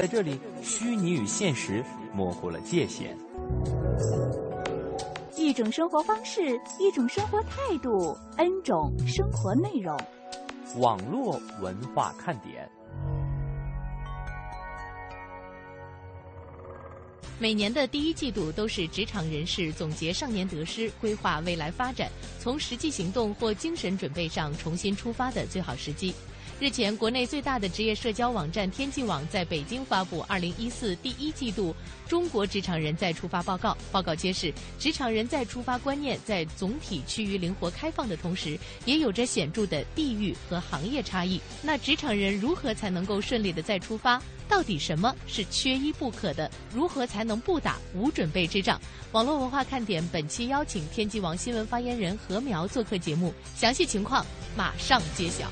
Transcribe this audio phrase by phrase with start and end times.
[0.00, 3.14] 在这里，虚拟与现实模糊了界限。
[5.36, 9.94] 一种生活方式，一种生活态度，N 种生活内容。
[10.78, 12.66] 网络文化看点。
[17.38, 22.08] 每年的第一季度都是职场人士总结上年得失、规划未来发展、
[22.38, 26.14] 从实际行动或精神准备上重新出发的最好时机。
[26.58, 31.74] 日前，国内最大的职业社交网站天际网在北京发布《二零一四第一季度
[32.06, 33.70] 中国职场人再出发报告》。
[33.90, 41.40] 报告揭示，职场人再出发观念在总体趋于灵活开放的同时，也有着显著的地域和行业差异。
[41.62, 44.20] 那职场人如何才能够顺利的再出发？
[44.46, 46.50] 到底什么是缺一不可的？
[46.74, 48.78] 如何才能不打无准备之仗？
[49.12, 55.48] 网络文化看点本期邀请天际网新闻发言人何苗做客节目，详细情况马上揭晓。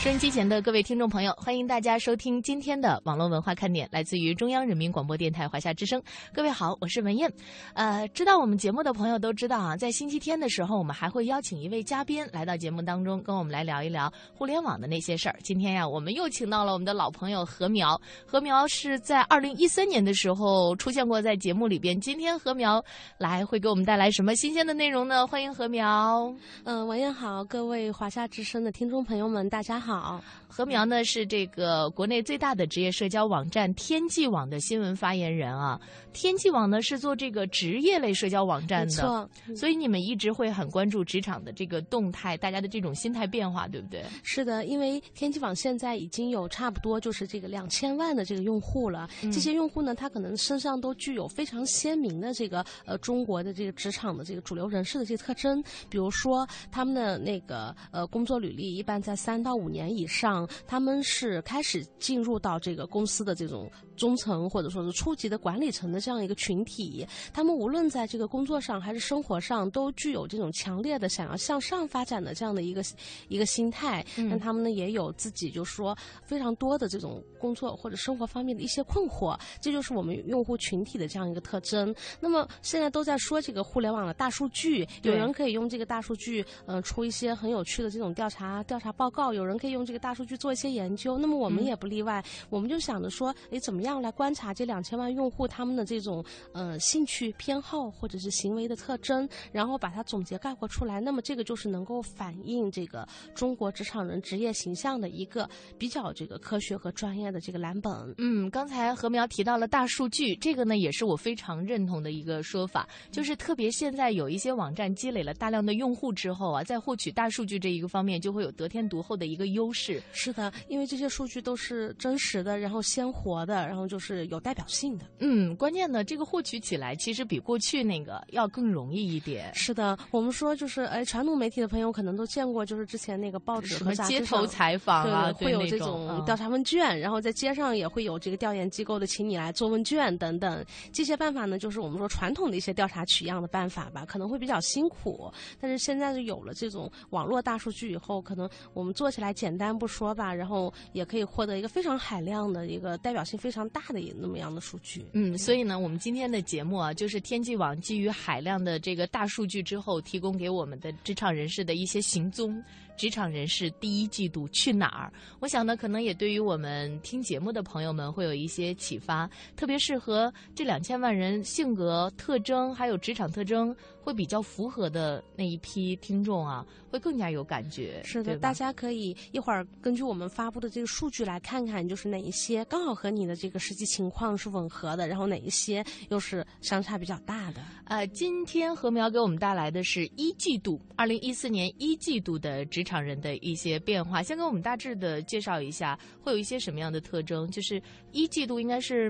[0.00, 6.02] 收音机前的各位听众朋友，欢迎大家收听今天的网络文化看点，来自于中央人民广播电台华夏之声。
[6.32, 7.30] 各位好，我是文燕。
[7.74, 15.36] 呃，知道我们节目的朋友都知道啊，在星期天的时候，我们还会邀请一位嘉宾来到节目当中，跟我们来聊一聊互联网的那些事儿。
[15.42, 18.00] 今天呀，我们又请到了我们的老朋友何苗。
[18.24, 22.00] 何苗是在二零一三年的时候出现过在节目里边。
[22.00, 22.82] 今天何苗
[23.18, 25.26] 来会给我们带来什么新鲜的内容呢？
[25.26, 26.34] 欢迎何苗。
[26.64, 29.89] 嗯，文燕好，各位华夏之声的听众朋友们，大家好。
[29.98, 30.22] 好，
[30.52, 35.80] 何苗呢是这个国内最大的职业社交网站天际网的新闻发言人啊。
[36.12, 39.30] 天际网呢是做这个职业类社交网站的。
[39.56, 44.04] 所以你们一直会很关注职场的这个动态，大家的这种心态变化，对不对？
[44.22, 49.08] 是的，因为天际网现在已经有差不多就是这个两千万的这个用户了。
[49.22, 59.70] 这些用户呢，他可能身上都具有非常鲜明的这个呃中国的这个职场的这个主流人士的这个特征，比如说他们的那个呃工作履历一般在三到五。
[59.70, 67.06] 年以上，他们是开始进入到这个公司的这种中层或者说是初级的管理层的这样一个群体。
[67.32, 72.82] 他们无论在这个工作上还是生活上，都具有这种强烈的想要向上发展的这样的一个
[73.28, 74.04] 一个心态。
[74.16, 79.38] 但他们呢，也有自己就是说非常多的这种工作或者生活方面的一些困惑。
[79.62, 81.94] 这就是我们用户群体的这样一个特征。
[82.20, 89.70] 那么现在都在说这个互联网的大数据，有人可以用这个大数据，呃，出一些很有趣的这种调查调查报告，有人可以。
[89.70, 92.24] 用这个大数据做一些研究，那么我们也不例外。
[92.48, 101.00] 我们就想着说，哎，怎么样来观察这两千万用户他们的这种呃兴趣偏好或者是行为的特征，然后把它总结概括出来。
[101.00, 105.48] 那么这个就是能够反映这个中国职场人职业形象的一个
[105.78, 107.92] 比较这个科学和专业的这个蓝本。
[108.18, 119.50] 嗯，刚才何苗提到了大数据，这个呢也是我非常认同的一个说法，就是特别现在有一些网站积累了大量的用户之后啊，在获取大数据这一个方面就会有得天独厚的一个。
[119.50, 125.06] 优势是的，因为这些数据都是真实的，然后鲜活的，然后就是有代表性的。
[125.20, 129.50] 嗯，关键呢，这个获取起来其实比过去那个要更容易一点。
[129.54, 140.64] 是的，我们说就是，哎，传统媒体的朋友可能都见过，就是之前那个报纸和街头采访啊，会有这种调查问卷，然后在街上也会有这个调研机构的，请你来做问卷等等。
[140.92, 145.32] 这些办法呢，就是我们说传统的一些调查取样的办法吧，可能会比较辛苦。
[145.60, 149.50] 但是现在就有了这种网络大数据以后，可能我们做起来简。
[149.50, 155.04] 简单不说吧，然后也可以获得一个非常海量的一个代表性非常大的那么样的数据。
[155.12, 162.62] 嗯，所以呢，我们今天的节目啊，就是天际网基于海量的这个大数据之后，提供给我们的职场人士的一些行踪。
[163.00, 165.10] 职场人士第一季度去哪儿？
[165.38, 178.02] 我想呢，可能也对于我们听节目的朋友们会有一些启发，特别适合这两千万人性格特征还有职场特征会比较符合的那一批听众啊，会更加有感觉。
[178.04, 187.62] 是的，大家可以一会儿根据我们发布的这个数据来看看，就是哪一些刚好和你的这个实际情况是吻合的，然后哪一些又是相差比较大的。
[187.86, 192.89] 呃，今天何苗给我们带来的是一季度，二零一四年一季度的职场。
[192.90, 197.48] 场人的一些变化，先给我们大致的介绍一下，会有一些什么样的特征？
[197.48, 199.08] 就是一季度应该是。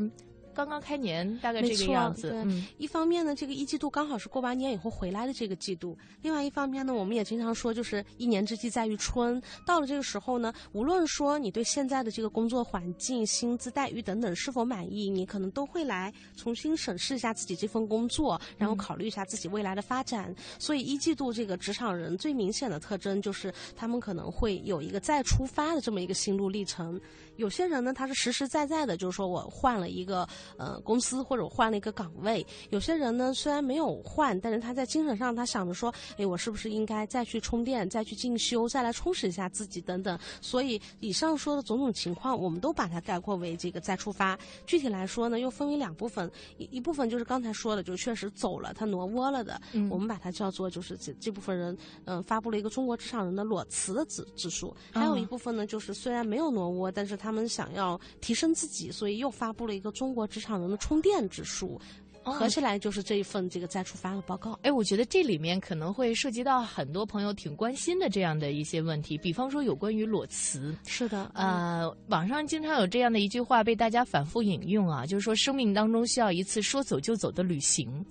[0.54, 2.30] 刚刚开年，大概这个样子。
[2.30, 9.40] 对，一方面呢，这个一季度刚好是过完年以后回来的这个季度；另外一方面呢，我们也经常说，就是一年之计在于春。
[9.64, 20.34] 到了这个时候呢，无论说你对现在的这个工作环境、薪资待遇等等是否满意，你可能都会来重新审视一下自己这份工作，然后考虑一下自己未来的发展。
[20.58, 27.00] 所以一季度这个职场人最明显的特征就是，他们可能会有一个再出发的这么一个心路历程。
[27.36, 32.46] 有些人呢，他是实实在在的，就是说我换了一个呃公司或者换了一个岗位。
[32.70, 40.18] 有些人呢虽然没有换，但是他在精神上他想着说，哎，我是不是应该再去充电、再去进修、再来充实一下自己等等。
[40.40, 44.38] 所以以上说的种种情况，我们都把它概括为这个再出发。
[44.66, 49.60] 具体来说呢，又分为两部分，一一部分就是刚才说的，就确实走了，他挪窝了的，
[49.90, 54.74] 我们把它叫做就是这这部分人，嗯，发布了一个中国职场人的裸辞的指指数。
[54.92, 61.80] 还有一部分呢，就是虽然没有挪窝，但是他们想要提升自己，所以又发布了一个中国职场人的充电指数。
[62.22, 64.56] 合起来就是这一份这个再出发的报告。
[64.62, 70.76] 哎，我觉得这里面可能会涉及到很多朋友挺关心的这样的一些问题，比方说有关于裸辞。
[70.86, 78.04] 是的，呃，网上经常有这样的一句话被大家反复引用啊，就是说生命当中需要一次说走就走的旅行。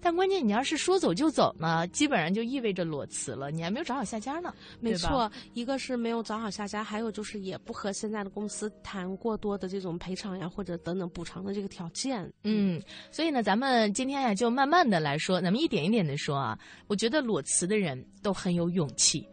[0.00, 4.54] 但关键，你要是说走就走呢，基本上就意味着裸辞了，你还没有找好下家呢。
[4.78, 12.30] 没错，一个是没有找好下家，还有就是也不和现在的公司谈过多的这种赔偿呀，或者等等补偿的这个条件。
[12.44, 16.58] 嗯，所以呢，咱们今天呀，就慢慢的来说，咱们一点一点的说啊。
[16.86, 19.26] 我觉得裸辞的人都很有勇气。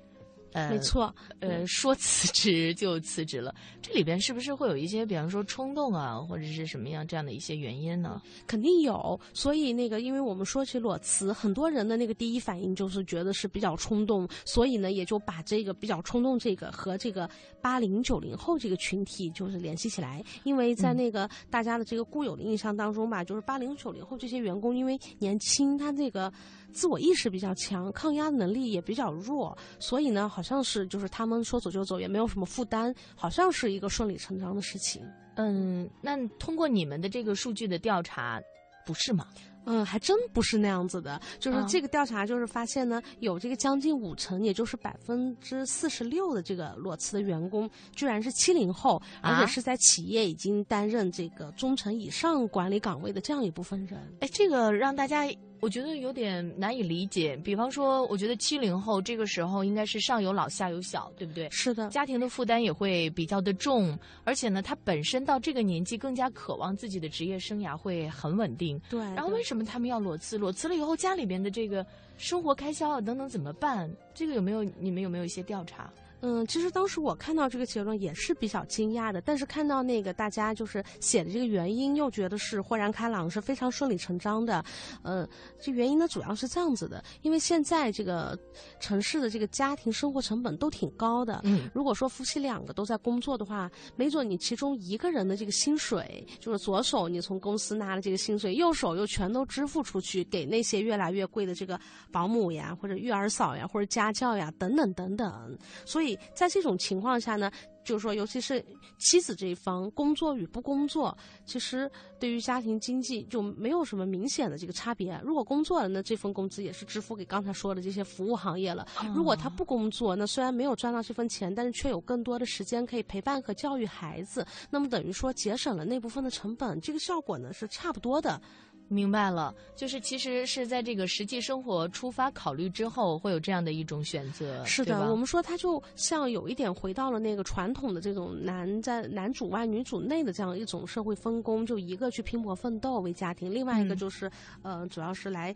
[0.54, 8.22] 呃，没错，呃，说辞职就辞职了，这里边是不是会有一些，比方说冲动啊，或者是什么样这样的一些原因呢？
[8.48, 17.30] 肯定有，所以那个，因为我们说起裸辞，很多人的那个第一反应就是觉得是比较冲动，所以呢，也就把这个比较冲动这个和这个
[17.62, 26.32] 八零九零后这个群体就是联系起来，因为在那个大家的这个固有的印象当中吧，就是八零九零后这些员工因为年轻，他这个。
[26.74, 35.02] 自我意识比较强，抗压能力也比较弱，所以呢，好像是就是他们说走就走，也没有什么负担，好像是一个顺理成章的事情。
[35.36, 38.42] 嗯，那通过你们的这个数据的调查，
[38.86, 39.28] 不是吗？
[39.66, 41.22] 嗯，还真不是那样子的。
[41.40, 54.00] 就是这个调查，就是发现呢，有这个将近五成，也就是百分之四十六的这个裸辞的员工，居然是七零后，而且是在企业已经担任这个中层以上管理岗位的这样一部分人。
[54.20, 55.26] 哎，这个让大家。
[55.64, 57.38] 我觉得有点难以理解。
[57.38, 61.50] 比方说，我觉得七零后这个时候应该是上有老下有小，对不对？
[61.50, 68.78] 是的，家庭的负担也会比较的重，而且呢，他本身到这个年纪更加渴望自己的职业生涯会很稳定。
[68.90, 69.00] 对。
[69.16, 70.38] 然后为什么他们要裸辞？
[70.38, 71.86] 裸辞了以后，家里边的这个
[72.18, 73.90] 生活开销啊等等怎么办？
[74.14, 75.90] 这个有没有你们有没有一些调查？
[76.26, 84.64] 嗯，其实当时我看到这个结论也是比较惊讶的，但是看到那个大家就是写的这个原因，又觉得是豁然开朗，是非常顺理成章的。
[85.02, 85.28] 呃，
[85.60, 88.40] 这原因呢主要是这样子的，因为现在这个
[88.80, 91.42] 城市的这个家庭生活成本都挺高的。
[91.44, 101.78] 嗯，如果说夫妻两个都在工作的话，没准你其中一个人的这个薪水，就是左手你从公司拿了这个薪水，右手又全都支付出去给那些越来越贵的这个
[102.14, 106.13] 保姆呀，或者育儿嫂呀，或者家教呀，等等等等，所以。
[106.34, 107.52] 在这种情况下呢，
[107.84, 108.64] 就是说，尤其是
[108.98, 111.16] 妻子这一方，工作与不工作，
[111.46, 111.90] 其实
[112.20, 115.20] 对于家庭经济就没有什么明显的这个差别。
[115.24, 128.42] 如果工作了，那这份工资也是支付给刚才说的这些服务行业了；如果他不工作，那虽然没有赚到这份钱，但是却有更多的时间可以陪伴和教育孩子，那么等于说节省了那部分的成本，这个效果呢是差不多的。
[128.88, 134.64] 明白了，就是其实是在这个实际生活出发考虑之后，会有这样的一种选择。
[134.66, 144.30] 是的，我们说它就像有一点回到了那个传统的这种男在男主外女主内的这样一种社会分工，就一个去拼搏奋斗为家庭，另外一个就是
[144.62, 145.56] 呃，主要是来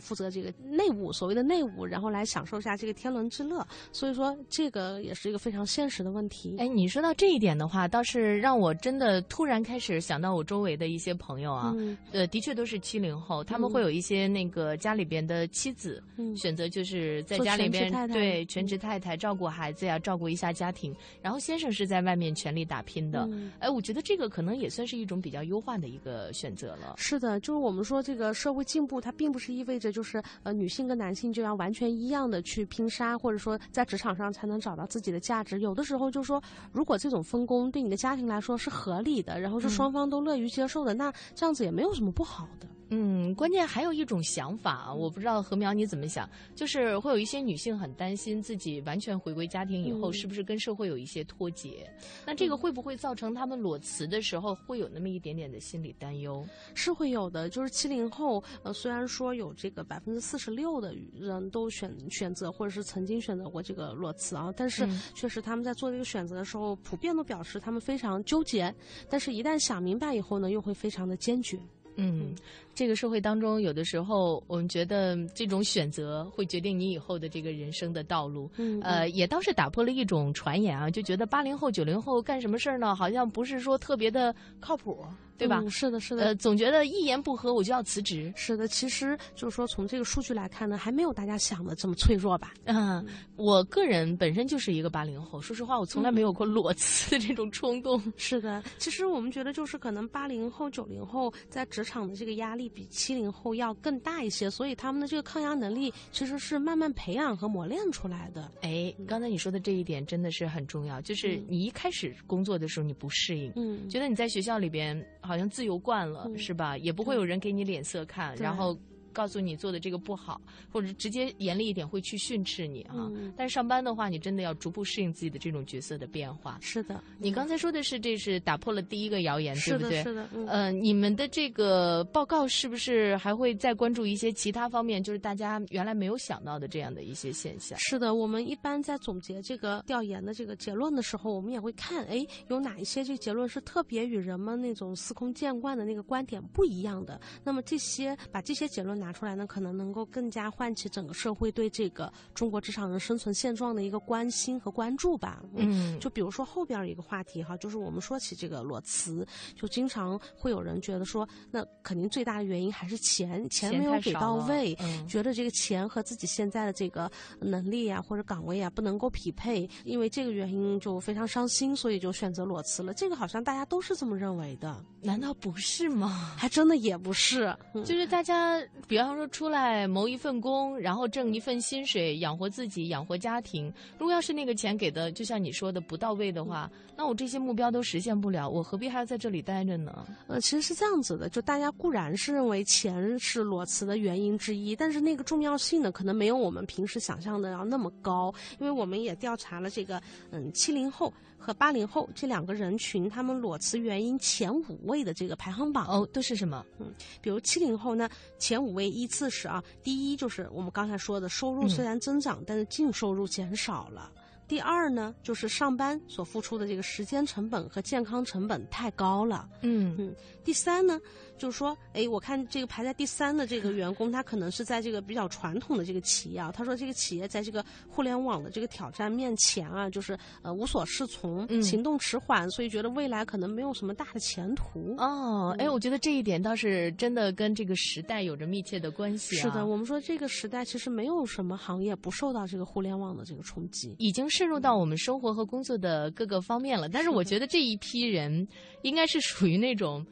[0.00, 3.66] 负责这个内务，所谓的内务，然后来享受一下这个天伦之乐。
[3.92, 6.56] 所以说，这个也是一个非常现实的问题。
[6.58, 11.74] 哎，你说到这一点的话，倒是让我真的突然开始想到我周围的一些朋友啊，
[12.12, 12.70] 呃，的确都是。
[12.70, 16.00] 是七零后，他们会有一些那个家里边的妻子
[16.36, 20.94] 选择，就是在家里边对全职太太照顾孩子呀，照顾一下家庭。
[21.20, 23.28] 然后先生是在外面全力打拼的。
[23.58, 26.94] 哎，我觉得这个可能也算是一种比较优化的一个选择了。
[26.96, 35.58] 是的，就是我们说这个社会进步，它并不是意味着就是呃女性跟男性就要完全一样的去拼杀，或者说在职场上才能找到自己的价值。
[35.58, 36.40] 有的时候就说，
[36.70, 42.49] 如果这种分工对你的家庭来说是合理的，然后是双方都乐于接受的，那这样子也没有什么不好的。
[42.92, 51.88] 嗯，关键还有一种想法，我不知道何苗你怎么想，就是会有一些女性很担心自己完全回归家庭以后，是不是跟社会有一些脱节？
[52.26, 56.44] 那这个会不会造成她们裸辞的时候会有那么一点点的心理担忧？
[56.74, 68.74] 是会有的，就是七零后，呃，虽然说有这个百分之四十六的人都选选择或者是曾经选择过这个裸辞啊，但是确实他们在做这个选择的时候，普遍都表示他们非常纠结，
[69.08, 71.56] 但是一旦想明白以后呢，又会非常的坚决。
[71.94, 72.34] 嗯。
[72.80, 78.50] 这个社会当中，有的时候我们觉得这种选择会决定你以后的这个人生的道路。
[78.56, 85.04] 嗯呃，也倒是打破了一种传言啊，就觉得八零后、九零后干什么事儿呢，好像不是说特别的靠谱，
[85.36, 85.60] 对吧？
[85.62, 86.24] 嗯是的，是的。
[86.24, 88.32] 呃，总觉得一言不合我就要辞职。
[88.34, 92.54] 是的，其实就是说，从这个数据来看呢，还没有大家想的这么脆弱吧？
[92.64, 93.04] 嗯，
[93.36, 98.02] 我个人本身就是一个八零后，说实话，我从来没有过裸辞的这种冲动。
[98.16, 108.50] 是的，其实我们觉得就是可能八零后、九零后在职场的这个压力比七零后要更大一些，所以他们的这个抗压能力其实是慢慢培养和磨练出来的。
[108.62, 116.38] 哎，刚才你说的这一点真的是很重要，就是你一开始工作的时候你不适应，嗯，觉得你在学校里边好像自由惯了，嗯。
[116.40, 116.76] 是吧？
[116.78, 118.42] 也不会有人给你脸色看，对。
[118.42, 118.76] 然后
[119.12, 120.40] 告诉你做的这个不好，
[120.72, 122.94] 或者直接严厉一点会去训斥你啊。
[122.94, 126.58] 嗯但是上班的话，你真的要逐步适应自己的这种角色的变化。
[126.60, 130.02] 是的，你刚才说的是，这是打破了第一个谣言，对不对？
[130.02, 130.46] 是的，嗯。
[130.46, 137.78] 呃，你们的这个报告是不是还会再关注一些其他方面，就是大家原来没有想到的这样的一些现象？
[137.78, 147.20] 是的，我们一般在总结这个调研的这个结论的时候，我们也会看，哎，有哪一些这个结论是特别与人们那种司空见惯的那个观点不一样的。
[147.42, 155.42] 那么这些把这些结论拿出来呢，可能能够更加唤起整个社会对这个中国职场人生存现状的一个关心和关注吧。
[155.56, 159.26] 嗯，就比如说后边儿一个话题哈，就是我们说起这个裸辞，
[159.56, 172.92] 就经常会有人觉得说，那肯定最大的原因还是钱，钱没有给到位，嗯觉得这个钱和自己现在的这个能力啊或者岗位啊不能够匹配，因为这个原因就非常伤心，所以就选择裸辞了。
[172.92, 176.34] 这个好像大家都是这么认为的，难道不是吗？
[176.36, 177.56] 还真的也不是。
[177.74, 178.60] 嗯就是大家，
[178.90, 183.72] 比方说出来谋一份工，然后挣一份薪水，养活自己，养活家庭。
[183.96, 190.04] 如果要是那个钱给的，就像你说的不到位的话，那我这些目标都实现不了，我何必还要在这里待着呢？
[190.26, 205.86] 呃，其实是这样子的，就大家固然是认为钱是裸辞的原因之一，但是那个重要性呢，可能没有我们平时想象的要那么高，因为我们也调查了这个嗯七零后和八零后这两个人群，他们裸辞原因前五位的这个排行榜。
[205.88, 206.64] 哦，都是什么？
[206.78, 206.92] 嗯
[207.22, 214.12] 比如七零后呢，前五位依次是啊，第一就是我们刚才说的收入虽然增长，但是净收入减少了。
[214.46, 219.48] 第二呢，就是上班所付出的这个时间成本和健康成本太高了。
[219.62, 221.00] 嗯嗯第三呢，
[221.40, 234.94] 就是说，哎，我看这个排在第三的这个员工，他可能是在这个比较传统的这个企业啊，他说这个企业在这个互联网的这个挑战面前啊，就是呃无所适从，嗯行动迟缓，所以觉得未来可能没有什么大的前途。
[234.98, 239.40] 哦，哎，我觉得这一点倒是真的跟这个时代有着密切的关系、啊。
[239.40, 243.96] 是的，我们说这个时代其实没有什么行业不受到这个互联网的这个冲击。
[243.98, 246.88] 已经渗入到我们生活和工作的各个方面了。
[246.88, 248.46] 但是我觉得这一批人
[248.82, 250.04] 应该是属于那种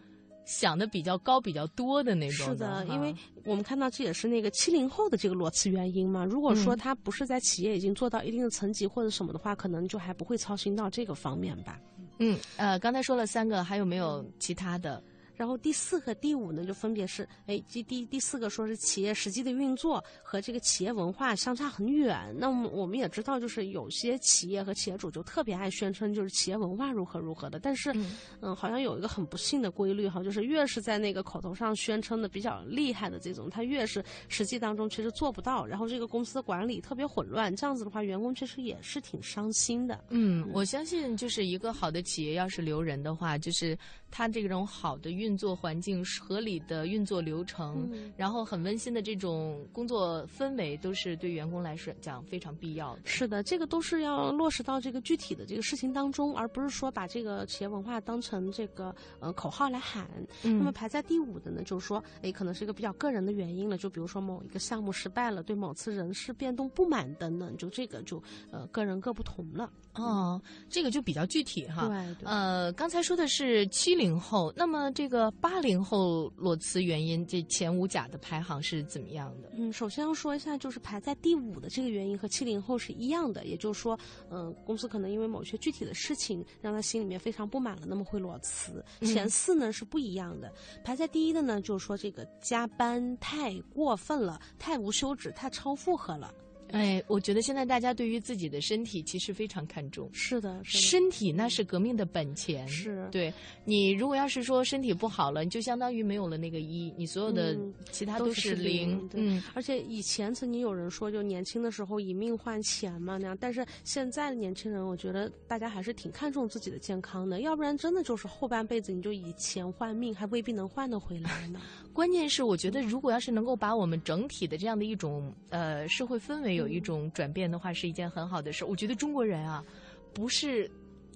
[0.49, 3.14] 想的比较高、比较多的那种是的，因为
[3.45, 6.25] 我们看到这也是那个七零后的这个裸辞原因嘛。
[6.25, 11.78] 如果说嗯他不是在企业已经做到一定的层级或者什么的话，可能就还不会操心到这个方面吧。
[12.19, 15.02] 嗯呃，刚才说了三个，还有没有其他的？
[15.38, 22.35] 然后第四和第五呢，就分别是，哎，这第第四个说是企业实际的运作和这个企业文化相差很远。
[22.37, 40.04] 那么我们也知道，就是有些企业和企业主就特别爱宣称就是企业文化如何如何的，但是，嗯嗯，好像有一个很不幸的规律哈，就是越是在那个口头上宣称的比较厉害的这种，他越是实际当中其实做不到，然后这个公司的管理特别混乱，这样子的话，员工其实也是挺伤心的。
[40.09, 43.78] 嗯，我相信就是一个好的企业，要是留人的话，就是
[44.11, 53.03] 他这种好的运作环境、合理的运作流程，嗯然后很温馨的这种工作氛围，都是对员工来说讲非常必要的。
[53.05, 60.09] 是的，这个都是要落实到这个具体的这个事情当中，而不是说把这个企业文化当成这个呃口号来喊。
[60.43, 69.71] 那么嗯排在第五的呢，就是说，诶，可能是一个比较个人的原因了，就比如说某一个项目失败了，对某次人事变动不满等等，就这个就呃个人各不同了。
[70.02, 71.88] 哦，这个就比较具体哈。
[71.88, 72.28] 对对。
[72.28, 79.50] 呃，刚才说的是七零后，那么这个八零后裸辞原因，这前五甲的排行是怎么样的？
[79.55, 83.99] 嗯，首先要说一下，就是排在第五的这个原因和七零后是一样的，也就是说，
[84.31, 88.85] 嗯、公司可能因为某些具体的事情让他心里面非常不满了，那么会裸辞。
[89.00, 90.52] 嗯前四呢是不一样的，
[90.85, 96.33] 排在第一的呢就是说这个加班太过分了，太无休止，太超负荷了。
[96.73, 100.09] 哎，我觉得现在大家对于自己的身体其实非常看重。
[100.13, 102.67] 是的，是的身体那是革命的本钱。
[102.69, 103.33] 是对
[103.65, 109.07] 你，如果要是说身体不好了，你就相当于没有了那个一，你所有的嗯其他都是零。
[109.09, 121.61] 对嗯，而且以前曾经有人说，就年轻的时候以命换钱嘛那样，但是现在的年轻人，我觉得大家还是挺看重自己的健康的，要不然真的就是后半辈子你就以钱换命，还未必能换得回来呢。
[121.93, 128.65] 关键是我觉得，如果要是能够把我们整体的这样的一种呃社会氛围有一种转变的话，是一件很好的事。
[128.65, 129.65] 我觉得中国人啊，
[130.12, 130.71] 不是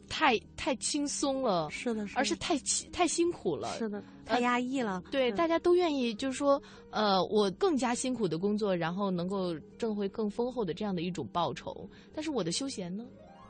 [0.09, 2.57] 太太轻松了，是的，是的而是太
[2.91, 3.77] 太辛苦了。
[3.77, 5.03] 是的，太压抑了。
[5.11, 11.89] 对，嗯大家都愿意，就是说，呃，我更加辛苦的工作，然后能够挣回更丰厚的这样的一种报酬。
[12.15, 13.05] 但是我的休闲呢？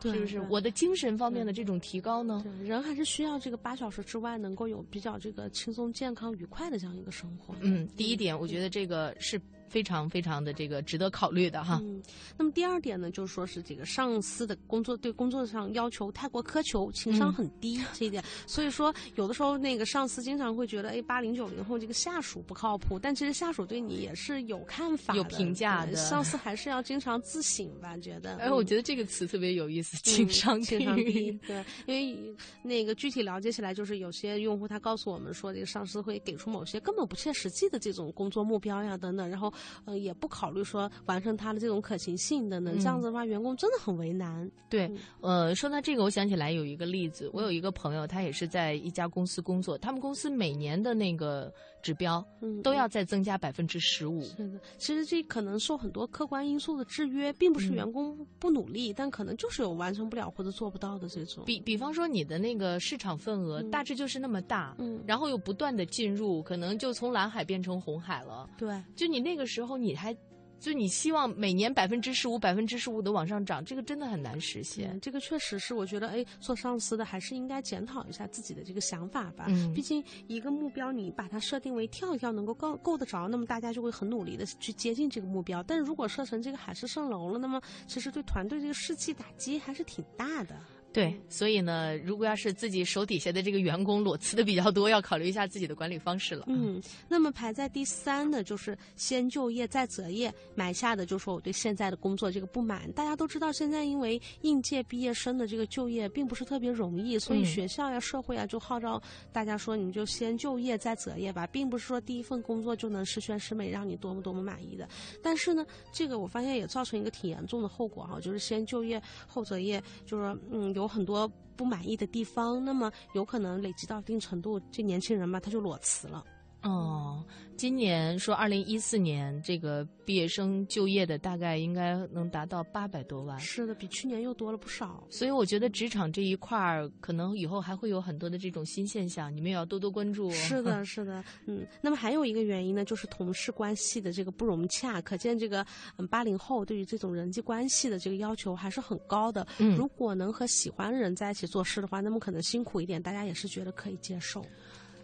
[0.04, 2.44] 是不是我的精神方面的这种提高呢？
[2.64, 7.54] 人还是需要这个八小时之外，能够有比较这个轻松、健康、愉快的这样一个生活。
[7.60, 9.40] 嗯，第一点，我觉得这个是
[9.72, 11.80] 非常非常的这个值得考虑的哈。
[11.82, 12.02] 嗯，
[12.36, 18.22] 那么第二点呢，就是说是这个上司的工作对工作上要求太过苛求，情商嗯很低、这一点。
[18.46, 28.36] 所以说，有的时候那个上司经常会觉得，哎，八零九零后这个下属不靠谱，但其实下属对你也是有看法、有评价的上司还是要经常自省吧，觉得。
[28.36, 30.66] 哎，我嗯觉得这个词特别有意思，嗯情商低。
[30.66, 39.52] 情商低， 对，因为那个具体了解起来，就是有些用户他告诉我们说，这个上司会给出某些根本不切实际的这种工作目标呀等等，然后
[39.84, 44.50] 呃也不考虑说完成它的这种可行性等等，这样子的话，员工真的很为难。
[44.68, 44.86] 对
[45.20, 54.22] 嗯，呃，说到这个，我想起来有一个例子，我有一个朋友，他也是在一家公司工作，他们公司每年的那个指标嗯，都要再增加百分之十五。
[54.22, 61.44] 是的，其实这可能受很多客观因素的制约，并不是嗯员工不努力，但可能就是有完成不了或者做不到的这种。
[61.44, 68.48] 比比方说你的那个市场份额嗯大致就是那么大，嗯，然后又不断的进入，可能就从蓝海变成红海了。
[68.56, 70.16] 对，就你那个时候，你还
[70.62, 75.00] 就你希望每年百分之十五、百分之十五的往上涨，这个真的很难实现嗯，。
[75.00, 79.46] 这个确实是，我觉得，哎，做上司的还是应该检讨一下自己的这个想法吧。
[79.48, 85.60] 嗯毕竟一个目标，你把它设定为跳一跳能够够够得着，那么大家就会很努力的去接近这个目标。
[85.64, 90.54] 但是如果设成这个海市蜃楼了，那么其实对团队这个士气打击还是挺大的。
[90.92, 96.44] 对，所以呢，如果要是自己手底下的这个员工裸辞的比较多，要考虑一下自己的管理方式了。
[96.48, 102.92] 嗯，那么排在第三的就是先就业再择业，埋下的就是我对现在的工作这个不满。
[102.92, 114.86] 大家都知道，现在因为应届毕业生的这个就业并不是特别容易，所以嗯学校呀、社会啊就号召大家说，你们就先就业再择业吧，并不是说第一份工作就能十全十美，让你多么多么满意的。
[115.22, 126.24] 但是呢，这个我发现也造成一个挺严重的后果哈，就是先就业后择业，就是说嗯有有很多不满意的地方，那么有可能累积到一定程度，这年轻人嘛他就裸辞了。
[126.62, 127.24] 哦，
[127.56, 135.04] 今年说二零一四年这个毕业生就业的大概应该能达到八百多万，是的，比去年又多了不少。
[135.10, 140.32] 所以我觉得职场这一块儿可能以后还会有很多的这种新现象，你们也要多多关注、哦。
[140.32, 149.44] 是的， 是的，嗯，那么还有一个原因呢，就是同事关系的这个不融洽，可见这个嗯八零后对于这种人际关系的这个要求还是很高的。
[149.58, 154.44] 嗯如果能和喜欢的人在一起做事的话，那么可能辛苦一点，大家也是觉得可以接受。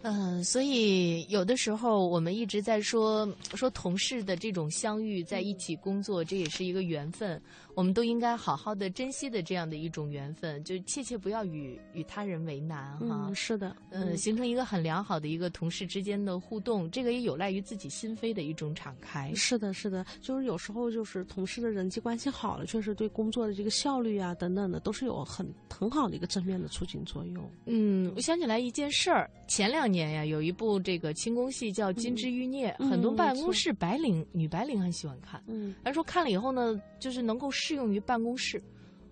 [0.01, 7.41] 嗯，所以有的时候我们一直在说说同事的这种相遇，在一起工作，这也是一个缘分，
[7.79, 13.27] 我们都应该好好的珍惜的这样的一种缘分，就切切不要与与他人为难哈。
[13.29, 19.33] 嗯，是的，嗯，形成一个很良好的一个同事之间的互动，这个也有赖于自己心扉的一种敞开。
[19.33, 27.49] 是的，是的，就是有时候就是同事的人际关系好了，确实对工作的这个效率啊等等的，都是有很很好的一个正面的促进作用。
[27.65, 35.41] 嗯，我想起来一件事儿，前两年呀，有一部这个轻功戏叫《金枝欲孽》，嗯很多办公室白领女白领很喜欢看。
[35.47, 38.59] 嗯，他说看了以后呢，就是能够适用于办公室。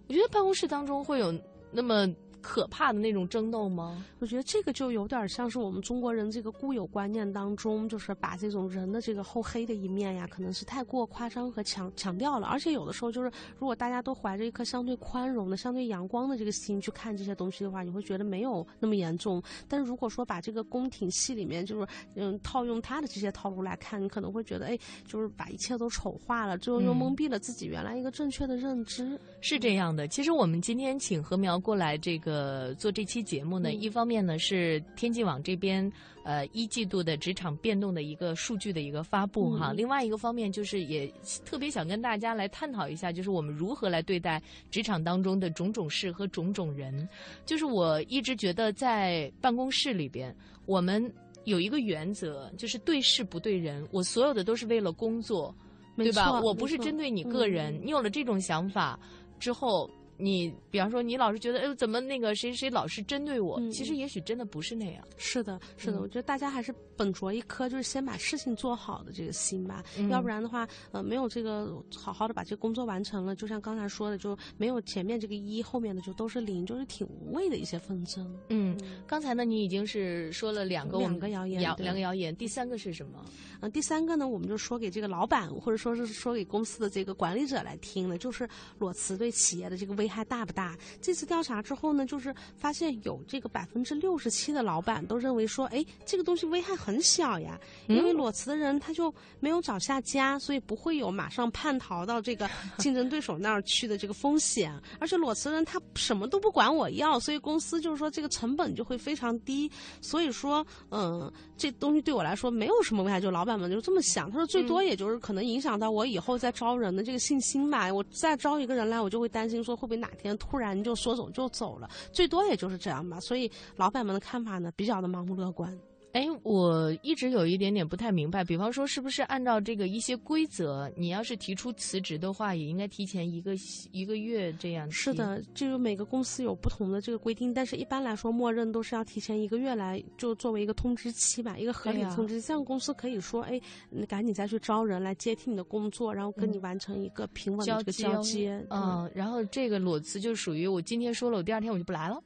[0.07, 1.31] 我觉得办公室当中会有
[1.69, 4.05] 那么可怕的那种争斗吗？
[4.19, 12.47] 我觉得这个就有点像是我们中国人这个固有观念当中，就是把这种人的这个厚黑的一面呀，可能是太过夸张和强强调了。
[12.47, 19.41] 而且有的时候就是，如果大家都怀着一颗相对宽容的、相对阳光的这个心去看这些东西的话，你会觉得没有那么严重。
[19.67, 29.19] 但是如果说把这个宫廷戏里面就是嗯套用他的这些套路来看，你可能会觉得哎，就是把一切都丑化了，最后又嗯蒙蔽了自己原来一个正确的认知。
[29.41, 32.26] 是这样的，其实我们今天请何苗过来这个
[32.75, 35.91] 做这期节目呢，嗯一方面呢是天际网这边
[36.23, 41.11] 呃一季度的职场变动的一个数据的一个发布哈，嗯另外一个方面就是也
[41.45, 47.07] 特别想跟大家来探讨一下，就是我们如何来对待职场当中的种种事和种种人。
[47.45, 50.35] 就是我一直觉得在办公室里边，
[50.65, 51.13] 我们
[51.45, 55.53] 有一个原则，就是对事不对人，我所有的都是为了工作。
[55.95, 56.39] 对吧？
[56.41, 58.99] 我不是针对你个人，嗯你有了这种想法
[59.39, 59.89] 之后。
[60.17, 63.59] 你比方说，你老是觉得，哎，怎么那个谁谁老是针对我？
[63.59, 65.03] 嗯其实也许真的不是那样。
[65.17, 78.35] 是的，是的，嗯我觉得大家还是本着一颗就是先把事情做好的这个心吧，嗯要不然的话，呃，没有这个好好的把这个工作完成了，就像刚才说的，就没有前面这个一，后面的就都是零，就是挺无谓的一些纷争。
[78.49, 78.75] 嗯，
[79.05, 83.23] 刚才呢，你已经是说了两个两个谣言两个谣言，第三个是什么？
[83.61, 88.47] 嗯、第三个呢，我们就说给这个老板或者说是说给公司的这个管理者来听的，就是
[88.79, 90.75] 裸辞对企业的这个危害大不大？
[91.01, 104.73] 这次调查之后呢，就是发现有这个百分之六十七的老板都认为说，哎，这个东西危害很小呀，因为裸辞的人他就没有找下家，所以不会有马上叛逃到这个 竞争对手那儿去的这个风险。
[104.99, 109.69] 而且裸辞人他什么都不管我要，所以公司就是说这个成本就会非常低。
[110.01, 114.31] 所以说，嗯，这东西对我来说没有什么危害，就老板们就这么想。
[114.31, 117.91] 他说最多也就是可能影响到我以后再招人的这个信心吧。
[117.93, 123.19] 我再招一个人来，我就会担心说会不会哪天突然就说走就走了，最多也就是这样吧。
[123.19, 125.77] 所以老板们的看法呢，比较的盲目乐观。
[126.17, 133.53] 哎，我一直有一点点不太明白，比方说，是不是按照这个一些规则，你要是提出辞职的话，也应该提前一个
[133.91, 134.89] 一个月这样？
[134.89, 142.47] 是，的，就是每个公司有不同的这个规定，但是一般来说，默认都是要提前一个月来，就作为一个通知期吧，一个合理的通知期。
[142.47, 148.65] 这样公司可以说，哎，你赶紧再去招人来接替你的工作，然后跟你完成一个平稳的这个接交接。
[148.71, 152.19] 嗯，然后这个裸辞就属于我今天说了，我第二天我就不来了。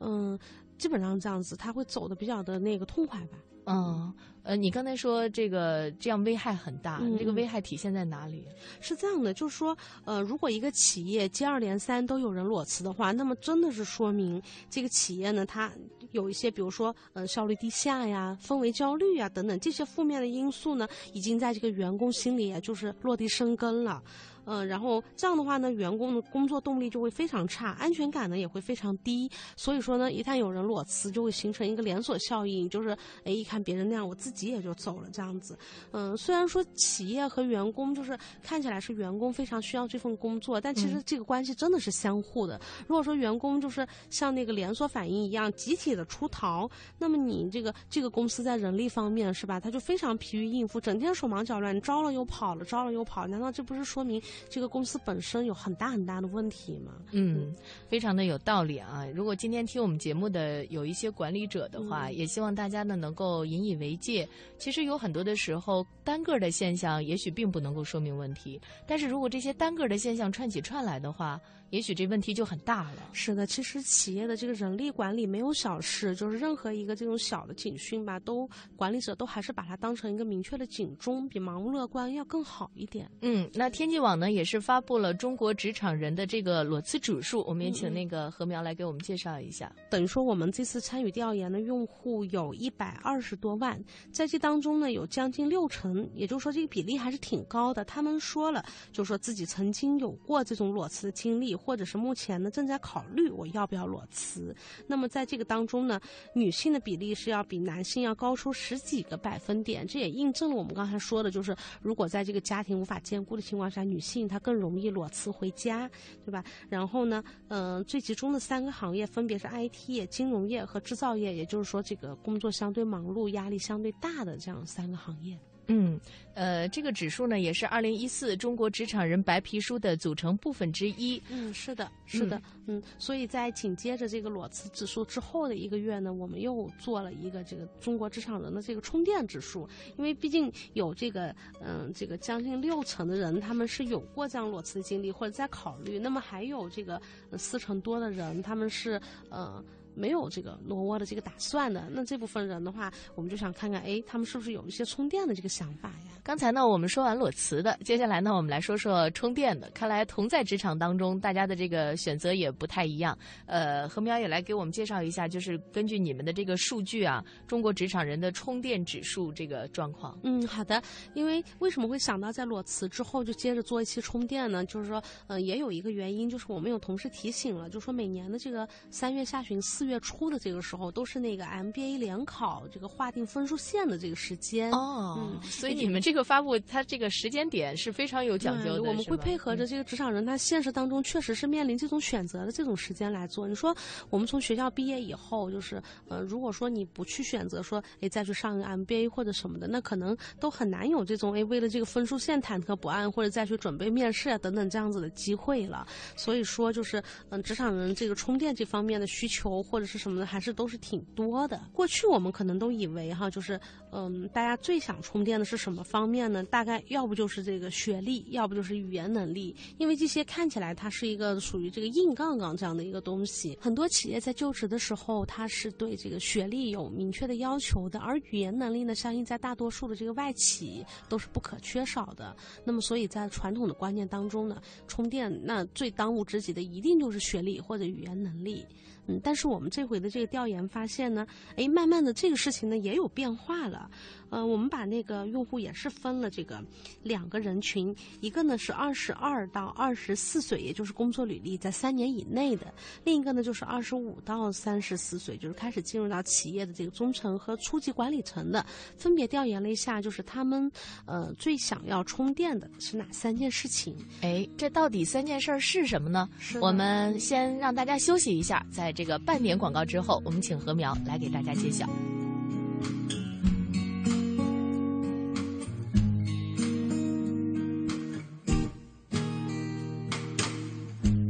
[0.00, 0.38] 嗯，
[0.78, 3.38] 基本上这样子，他会走的比较的那个痛快吧。
[3.66, 8.46] 嗯，呃，你刚才说这个这样危害很大，嗯这个危害体现在哪里？
[8.78, 15.72] 是这样的，就是说，呃，如果一个企业接二连三都有人裸辞的话，那么真的是说明这个企业呢，它
[16.10, 24.02] 有一些，比如说，呃，效率低下呀、氛围焦虑呀等等这些负面的因素呢，已经在这个员工心里啊，就是落地生根了。
[24.44, 29.30] 嗯、然后这样的话呢，员工的工作动力就会非常差，安全感呢也会非常低。
[29.56, 35.58] 所以说呢，一旦有人裸辞，就会形成一个连锁效应，就是哎，一看别人那样，我自己也就走了这样子。
[35.92, 42.60] 嗯，虽然说企业和员工就是看起来是员工非常需要这份工作，但其实这个关系真的是相互的。
[42.86, 56.92] 如果说员工就是像那个连锁反应一样集体的出逃，那么你这个这个公司在人力方面是吧，他就非常疲于应付，整天手忙脚乱，招了又跑了，招了又跑，难道这不是说明这个公司本身有很大很大的问题嘛？
[57.12, 57.54] 嗯，
[57.88, 59.06] 非常的有道理啊！
[59.14, 64.28] 如果今天听我们节目的有一些管理者的话，嗯也希望大家呢能够引以为戒。
[64.58, 71.40] 其实有很多的时候，单个儿的现象也许并不能够说明问题，但是如果这些单个儿的现象串起串来的话，
[71.74, 73.08] 也许这问题就很大了。
[73.10, 83.10] 是的，其实企业的这个人力管理没有小事，就是任何一个这种小的警讯吧，都管理者都还是把它当成一个明确的警钟，比盲目乐观要更好一点。
[83.22, 89.74] 嗯，那天际网呢也是发布了中国职场人的这个裸辞指数，我们也嗯请那个何苗来给我们介绍一下。
[89.90, 93.82] 等于说，我们这次参与调研的用户有一百二十多万，
[94.12, 97.84] 在这当中呢，有将近六成，也就是说这个比例还是挺高的。
[97.84, 104.54] 他们说了，就说自己曾经有过这种裸辞的经历，或者是目前呢正在考虑我要不要裸辞。
[104.86, 105.98] 那么在这个当中呢，
[106.34, 115.90] 女性的比例是要比男性要高出十几个百分点，这也印证了我们刚才说的，就是如果在这个家庭无法兼顾的情况下，女性她更容易裸辞回家，
[116.24, 116.44] 对吧？
[116.68, 125.38] 然后呢，嗯、最集中的三个行业分别是 IT 业、金融业和制造业，也就是说这个工作相对忙碌、压力相对大的这样三个行业。
[125.66, 125.98] 嗯，
[126.34, 131.20] 呃，这个指数呢也是二零一四中国职场人白皮书的组成部分之一。
[131.30, 147.00] 嗯，是的，是的，嗯所以在紧接着这个裸辞指数之后的一个月呢，我们又做了一个这个中国职场人的这个充电指数，因为毕竟有这个嗯、这个将近六成的人他们是有过这样裸辞的经历或者在考虑，那么还有这个
[147.30, 149.00] 呃四成多的人他们是
[149.30, 149.64] 呃。
[149.94, 155.90] 没有这个挪窝的这个打算的，那这部分人的话，我们就想看看，哎，他们是不是有一些充电的这个想法？
[156.24, 159.68] 刚才呢，我们说完裸辞的，接下来呢，我们来说说充电的。
[159.74, 163.16] 看来同在职场当中，大家的这个选择也不太一样。
[163.44, 170.18] 呃，何苗也来给我们介绍一下，就是根据你们的这个数据啊，中国职场人的充电指数这个状况。
[170.22, 170.82] 嗯，好的。
[171.12, 174.64] 因为为什么会想到在裸辞之后就接着做一期充电呢？
[174.64, 184.72] 就是说，嗯、也有一个原因，就是我们有同事提醒了，就说每年的这个三月下旬、四四月初的这个时候，都是那个 MBA 联考这个划定分数线的这个时间。
[184.72, 188.82] 哦，嗯，所以你们这个发布，它这个时间点是非常有讲究的。
[188.82, 193.48] 我们会配合着这个职场人，他现实当中确实是面临这种选择的这种时间来做。
[193.48, 193.76] 你说，
[194.08, 205.86] 我们从学校毕业以后，就是呃，如果说你不去选择说，哎，再去上个 MBA 或者什么的，那可能都很难有这种哎，为了这个分数线忐忑不安，或者再去准备面试啊等等这样子的机会了。
[206.16, 211.60] 所以说，就是嗯，职场人这个充电这方面的需求或者是什么的，还是都是挺多的。
[211.72, 213.58] 过去我们可能都以为哈，就是
[213.96, 216.42] 嗯，大家最想充电的是什么方面呢？
[216.44, 223.56] 大概要不就是这个学历，要不就是语言能力，因为这些看起来它是一个属于这个硬杠杠这样的一个东西。
[223.60, 232.36] 很多企业在就职的时候，它是对这个学历有明确的要求的，而语言能力呢，相应在大多数的这个外企都是不可缺少的。
[232.64, 238.66] 那么，所以在传统的观念当中呢，充电那最当务之急的一定就是学历或者语言能力。
[239.06, 243.90] 嗯，但是我们这回的这个调研发现呢，哎，慢慢的这个事情呢也有变化了。
[244.30, 246.60] 呃，我们把那个用户也是分了这个
[247.02, 252.66] 两个人群，一个呢是二十二到二十四岁，也就是工作履历在三年以内的；
[253.04, 258.64] 另一个呢就是二十五到三十四岁，就是开始进入到企业的这个中层和初级管理层的。
[258.96, 260.68] 分别调研了一下，就是他们
[261.04, 263.94] 呃最想要充电的是哪三件事情？
[264.22, 266.28] 哎，这到底三件事儿是什么呢？
[266.60, 271.84] 我们先让大家休息一下，在这个半点广告之后，我们请何苗来给大家揭晓。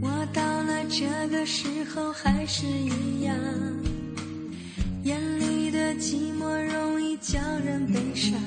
[0.02, 3.34] 我到了这个时候还是一样，
[5.02, 8.38] 眼里的寂寞容易叫人悲伤。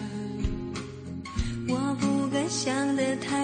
[1.67, 3.36] 我不敢想的太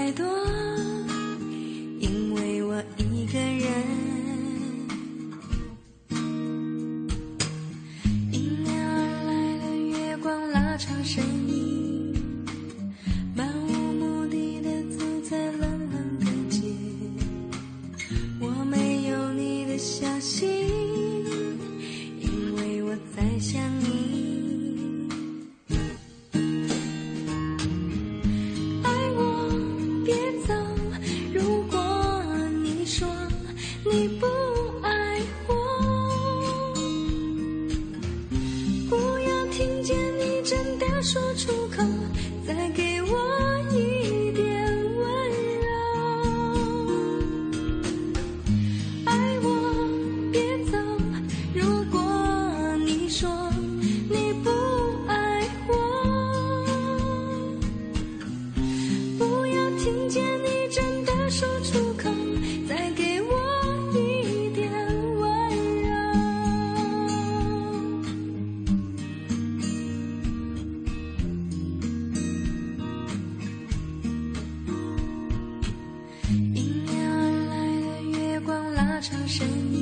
[79.03, 79.72] 听见。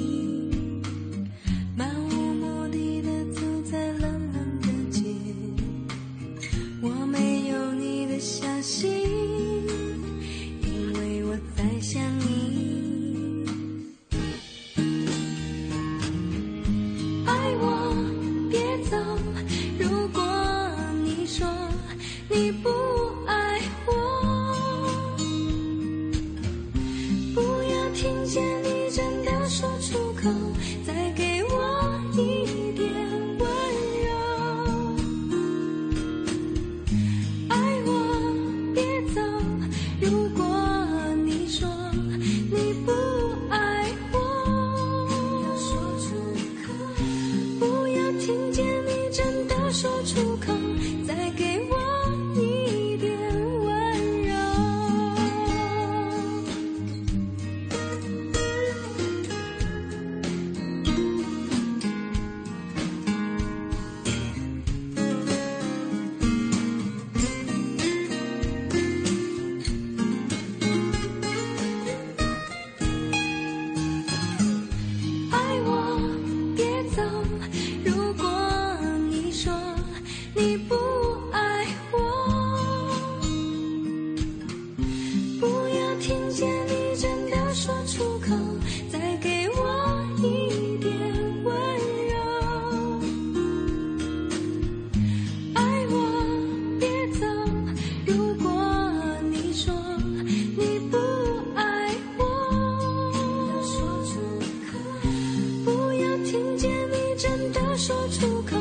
[107.83, 108.60] 说出口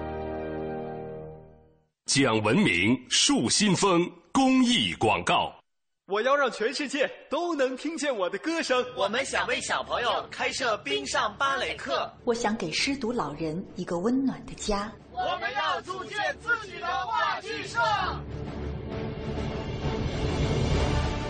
[2.05, 5.53] 讲文明树新风公益广告。
[6.07, 8.83] 我要让全世界都能听见我的歌声。
[8.97, 12.11] 我们想为小朋友开设冰上芭蕾课。
[12.25, 14.91] 我想给失独老人一个温暖的家。
[15.11, 17.79] 我们要组建自己的话剧社。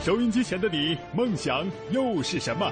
[0.03, 2.71] 收音机前的你，梦想又是什么？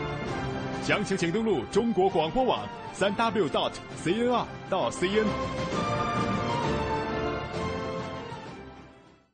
[0.83, 3.71] 详情请登录中国广播网三 w dot
[4.03, 5.27] cnr 到 cn。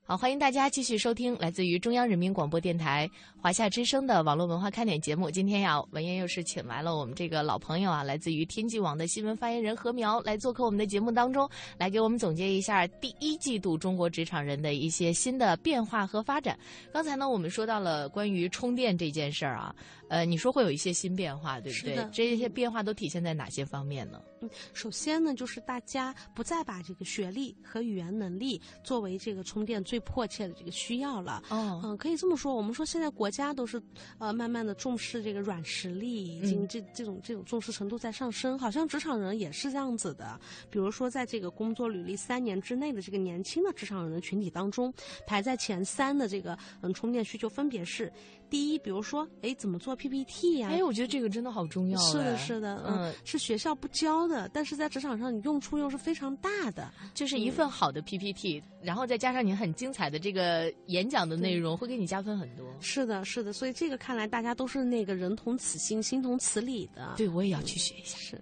[0.04, 3.10] 好，欢迎大家继续收听来自于中央人民广播电台
[3.48, 5.32] 华夏之声的网络文化看点节目。
[5.32, 16.60] 今天呀，文燕又是请来了我们这个老朋友啊，来自于天际网的新闻发言人何苗来做客我们的节目当中，来给我们总结一下第一季度中国职场人的一些新的变化和发展。
[16.92, 19.74] 刚才呢，我们说到了关于充电这件事儿啊。
[20.10, 22.08] 呃，你说会有一些新变化，对不对？
[22.14, 24.22] 这些变化都体现在哪些方面呢？
[24.40, 31.44] 嗯，首先呢，就是大家不再把这个学历和语言能力作为这个充电最迫切的这个需要了。
[31.50, 33.82] 哦，嗯，可以这么说，我们说现在国家都是
[34.18, 38.58] 呃慢慢的重视这个软实力，已经这这种这种重视程度在上升。
[38.58, 40.40] 好像职场人也是这样子的。
[40.70, 44.94] 比如说，在这个工作履历三年之内的这个年轻的职场人的群体当中，
[45.26, 48.12] 排在前三的这个嗯充电需求分别是。
[48.50, 50.70] 第一，比如说，哎，怎么做 PPT 呀？
[50.70, 52.00] 哎，我觉得这个真的好重要。
[52.00, 56.92] 是的，是的，嗯，是学校不教的，但是在职场上你用处又是非常大的。
[57.14, 62.66] 就是一份好的 PPT，然后再加上你很精彩的这个演讲的内容，会给你加分很多。
[62.80, 67.14] 是的，是的，所以这个看来大家都是那个人同此心，心同此理的。
[67.18, 68.18] 对，我也要去学一下。
[68.18, 68.42] 是。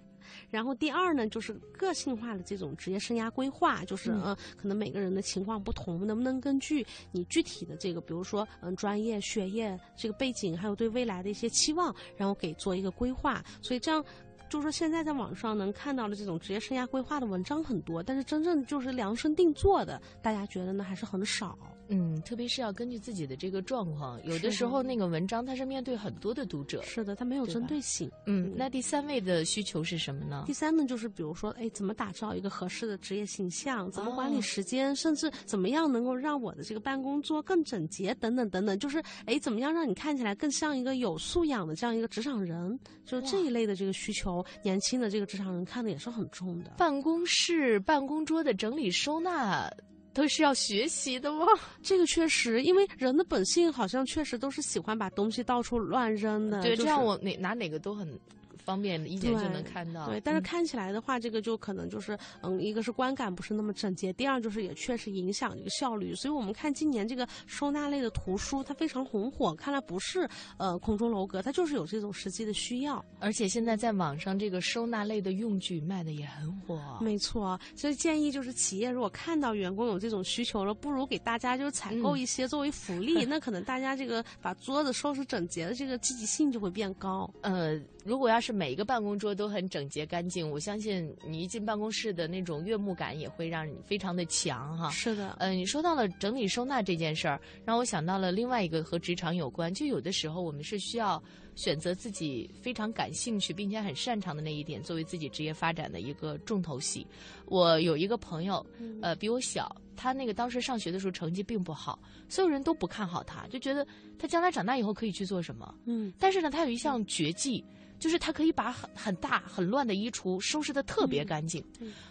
[0.56, 13.44] 然后第二呢，就是个性化的这种职业生涯规划，就是嗯，可能每个人的情况不同，能不能根据你具体的这个，比如说嗯，专业、学业这个背景，还有对未来的一些期望，然后给做一个规划。
[13.60, 14.02] 所以这样，
[14.48, 21.58] 就是说现在在网上能看到的这种职业生涯规划的文章很多，但是真正就是量身定做的，大家觉得呢还是很少。
[21.88, 28.10] 嗯，特别是要根据自己的这个状况，有的时候那个文章它是面对很多的读者，是的，它没有针对性。
[28.26, 30.44] 嗯，那第三位的需求是什么呢？
[30.46, 33.90] 第三呢，就是比如说，哎，怎么打造一个合适的职业形象？
[33.90, 34.94] 怎么管理时间？
[34.96, 38.14] 甚至怎么样能够让我的这个办公桌更整洁？
[38.16, 42.78] 等等等等，就是哎，怎么样让你看起来更像一个有素养的这样一个职场人？
[43.04, 46.72] 就是这一类的这个需求，年轻的这个职场人看的也是很重的。
[46.76, 49.70] 办公室办公桌的整理收纳。
[50.16, 51.46] 都是要学习的吗？
[51.82, 56.62] 这个确实，因为人的本性好像确实都是喜欢把东西到处乱扔的。
[56.62, 58.18] 对，这样我哪拿哪个都很
[58.66, 60.08] 方便一眼就能看到。
[60.08, 66.14] 对，但是看起来的话，这个就可能就是嗯，一个是观感不是那么整洁，第二就是也确实影响这个效率。
[66.16, 73.02] 所以我们看今年这个收纳类的图书，它非常红火，看来不是呃空中楼阁，它就是有这种实际的需要。
[73.20, 76.98] 而且现在在网上这个收纳类的用具卖的也很火。
[77.00, 87.30] 没错，所以建议就是企业如果看到员工有这种需求了，不如给大家就是采购一些作为福利， 那可能大家这个把桌子收拾整洁的这个积极性就会变高。
[87.42, 94.88] 呃，如果要是每一个办公桌都很整洁干净，我相信你一进办公室的那种悦目感也会让你非常的强哈。
[94.90, 101.22] 是的，呃，你说到了整理收纳这件事儿，让我想到了另外一个和职场有关，就有的时候我们是需要。
[101.56, 107.06] 选择自己非常感兴趣并且很擅长的那一点作为自己职业发展的一个重头戏。
[107.46, 108.62] 我有一个朋友，
[109.00, 111.98] 呃，比我小，他那个当时上学的时候成绩并不好，
[112.28, 113.86] 所有人都不看好他，就觉得
[114.18, 115.74] 他将来长大以后可以去做什么。
[115.86, 117.64] 嗯，但是呢，他有一项绝技。
[117.98, 121.64] 就是他可以把很很大很乱的衣橱收拾的特别干净。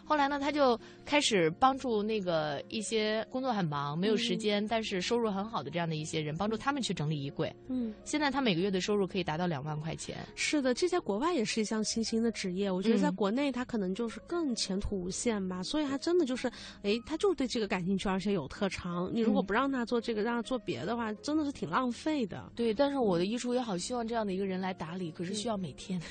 [0.03, 7.53] 后来呢，他就开始帮助那个一些工作很忙、没有时间，但是收入很好的这样的一些人，帮助他们去整理衣柜。
[7.67, 10.17] 嗯，现在他每个月的收入可以达到两万块钱。
[10.35, 12.69] 是的，这在国外也是一项新兴的职业。
[12.69, 15.63] 我觉得在国内他可能就是更前途无限吧。
[15.63, 16.47] 所以他真的就是，
[16.83, 19.09] 哎，他就对这个感兴趣，而且有特长。
[19.11, 22.51] 你如果不让他做这个，让他做别的话，真的是挺浪费的。
[22.55, 26.01] 对，但是我的衣橱也好希望这样的一个人来打理，可是需要每天。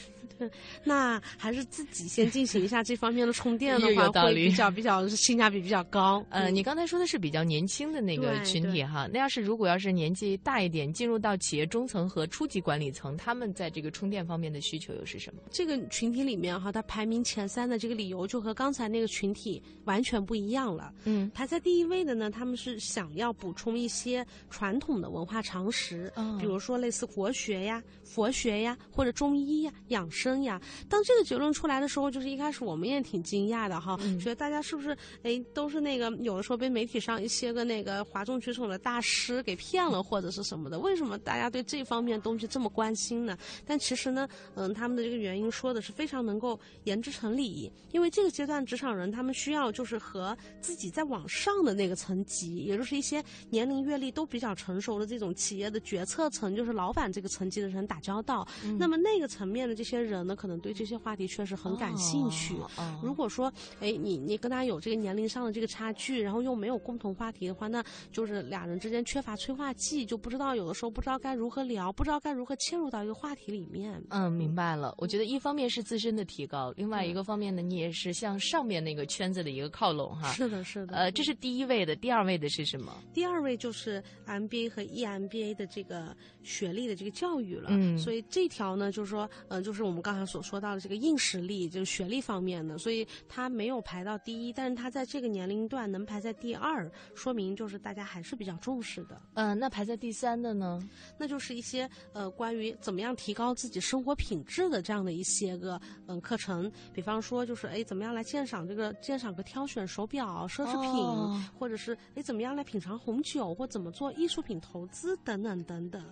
[0.83, 6.27] 那还是自己先进行一下这方面的充电的话，会比较比较 性价比比较高。
[6.29, 15.41] 呃，你刚才说的是比较年轻的那个群体哈，那要是如果要是年纪大一点，进入到企业中层和初级管理层，他们在这个充电方面的需求又是什么？
[15.53, 20.93] 这个群体里面哈，它排名前三的这个理由就和刚才那个群体完全不一样了。
[21.05, 30.61] 嗯，排在第一位的呢，他们是想要补充一些传统的文化常识，嗯比如说类似国学呀、佛学呀，或者中医呀、养生呀。
[30.89, 40.79] 当这个结论出来的时候，就是一开始我们也挺惊讶的哈，觉得大家是不是哎都是那个有的时候被媒体上一些个那个哗众取宠的大师给骗了或者是什么的？
[40.79, 43.37] 为什么大家对这方面东西这么关心呢？
[43.67, 58.47] 但其实呢，嗯，他们的这个原因说的是非常能够言之成理，因为这个阶段职场人他们需要就是和自己在往上的那个层级，也就是一些年龄阅历都比较成熟的这种企业的决策层，就是老板这个层级的人打交道。
[58.79, 62.55] 那么那个层面的这些人呢，可能对这些话题确实很感兴趣。
[63.03, 74.03] 如果说，哎，你你跟他有这个年龄上的这个差距，然后又没有共同话题的话，那就是俩人之间缺乏催化剂，就不知道有的时候不知道该如何聊，不知道该如何切入到一个话题里面。
[74.11, 74.95] 嗯，明白了。
[74.99, 80.33] 我觉得一方面是自身的提高，另外一个方面呢，你也是向上面那个圈子的一个靠拢哈。
[80.33, 80.97] 是的，是的。
[80.97, 82.93] 呃，这是第一位的，第二位的是什么？
[83.13, 87.69] 第二位就是 MBA 和 EMBA 的这个学历的这个教育了。
[87.71, 99.21] 嗯，所以这条呢，就是说，嗯，就是我们刚才所说到的这个硬实力，就是学历方面的，所以他没有排到第一，但是他在这个年龄段能排在第二，说明就是大家还是比较重视的。
[99.35, 100.81] 嗯，那排在第三的呢？
[101.19, 116.03] 那就是一些呃关于怎么样提高自己生活品质的这样的一些个嗯课程，比方说就是哎怎么样来鉴赏这个鉴赏和挑选手表、奢侈品，或者是哎怎么样来品尝红酒，或怎么做艺术品投资等等等等。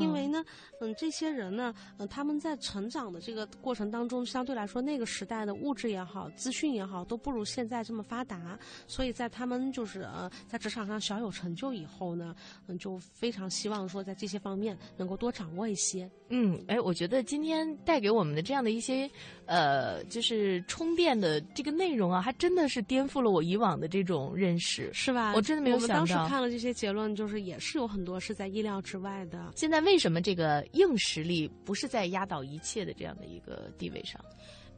[0.00, 0.44] 因为呢，
[0.80, 12.34] 嗯，这些人呢，嗯，他们在成长的这个过程当中，相对来说那个时代的物质也好、资讯也好，都不如现在这么发达，所以在他们就是呃在职场上小有成就以后呢，
[12.66, 16.10] 嗯，就非常希望说在这些方面能够多掌握一些。
[16.28, 19.08] 嗯，哎，我觉得今天带给我们的这样的一些
[19.44, 25.32] 呃，就是充电的这个内容啊，还真的是颠覆了我以往的这种认识，是吧？
[25.36, 25.94] 我真的没有想到。
[25.94, 29.52] 我们当时看了这些结论，就是也是有很多是在意料之外的。
[29.54, 34.20] 现在为什么这个硬实力不是在压倒一切的这样的一个地位上？